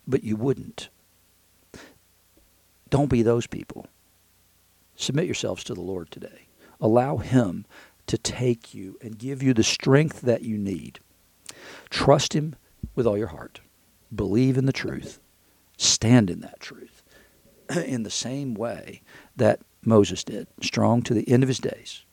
But 0.07 0.23
you 0.23 0.37
wouldn't. 0.37 0.89
Don't 2.91 3.11
be 3.11 3.23
those 3.23 3.47
people. 3.47 3.87
Submit 4.95 5.27
yourselves 5.27 5.65
to 5.65 5.75
the 5.75 5.81
Lord 5.81 6.11
today. 6.11 6.47
Allow 6.81 7.19
Him 7.19 7.67
to 8.07 8.17
take 8.17 8.73
you 8.73 8.99
and 9.03 9.19
give 9.19 9.43
you 9.43 9.53
the 9.53 9.65
strength 9.65 10.21
that 10.21 10.43
you 10.43 10.57
need. 10.57 11.01
Trust 11.91 12.33
Him 12.33 12.55
with 12.95 13.07
all 13.07 13.19
your 13.19 13.29
heart. 13.29 13.61
Believe 14.15 14.57
in 14.57 14.67
the 14.67 14.73
truth. 14.73 15.21
Stand 15.77 16.31
in 16.31 16.41
that 16.41 16.61
truth 16.61 17.03
in 17.77 18.03
the 18.03 18.11
same 18.11 18.55
way 18.55 19.03
that 19.37 19.61
Moses 19.85 20.25
did, 20.25 20.49
strong 20.61 21.03
to 21.03 21.15
the 21.15 21.29
end 21.29 21.43
of 21.43 21.49
his 21.49 21.59
days, 21.59 22.05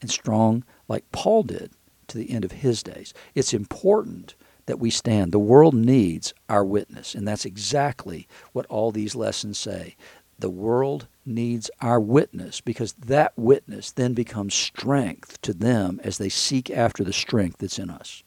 and 0.00 0.10
strong 0.10 0.64
like 0.88 1.10
Paul 1.12 1.42
did 1.42 1.70
to 2.08 2.18
the 2.18 2.30
end 2.30 2.44
of 2.44 2.52
his 2.52 2.82
days. 2.82 3.14
It's 3.34 3.54
important 3.54 4.34
that 4.66 4.78
we 4.78 4.90
stand. 4.90 5.32
The 5.32 5.38
world 5.38 5.74
needs 5.74 6.34
our 6.48 6.64
witness, 6.64 7.14
and 7.14 7.26
that's 7.26 7.44
exactly 7.44 8.28
what 8.52 8.66
all 8.66 8.90
these 8.90 9.14
lessons 9.14 9.58
say. 9.58 9.96
The 10.38 10.50
world 10.50 11.06
needs 11.24 11.70
our 11.80 11.98
witness 11.98 12.60
because 12.60 12.92
that 12.92 13.32
witness 13.36 13.90
then 13.92 14.12
becomes 14.12 14.54
strength 14.54 15.40
to 15.42 15.54
them 15.54 16.00
as 16.04 16.18
they 16.18 16.28
seek 16.28 16.70
after 16.70 17.02
the 17.02 17.12
strength 17.12 17.58
that's 17.58 17.78
in 17.78 17.88
us. 17.88 18.22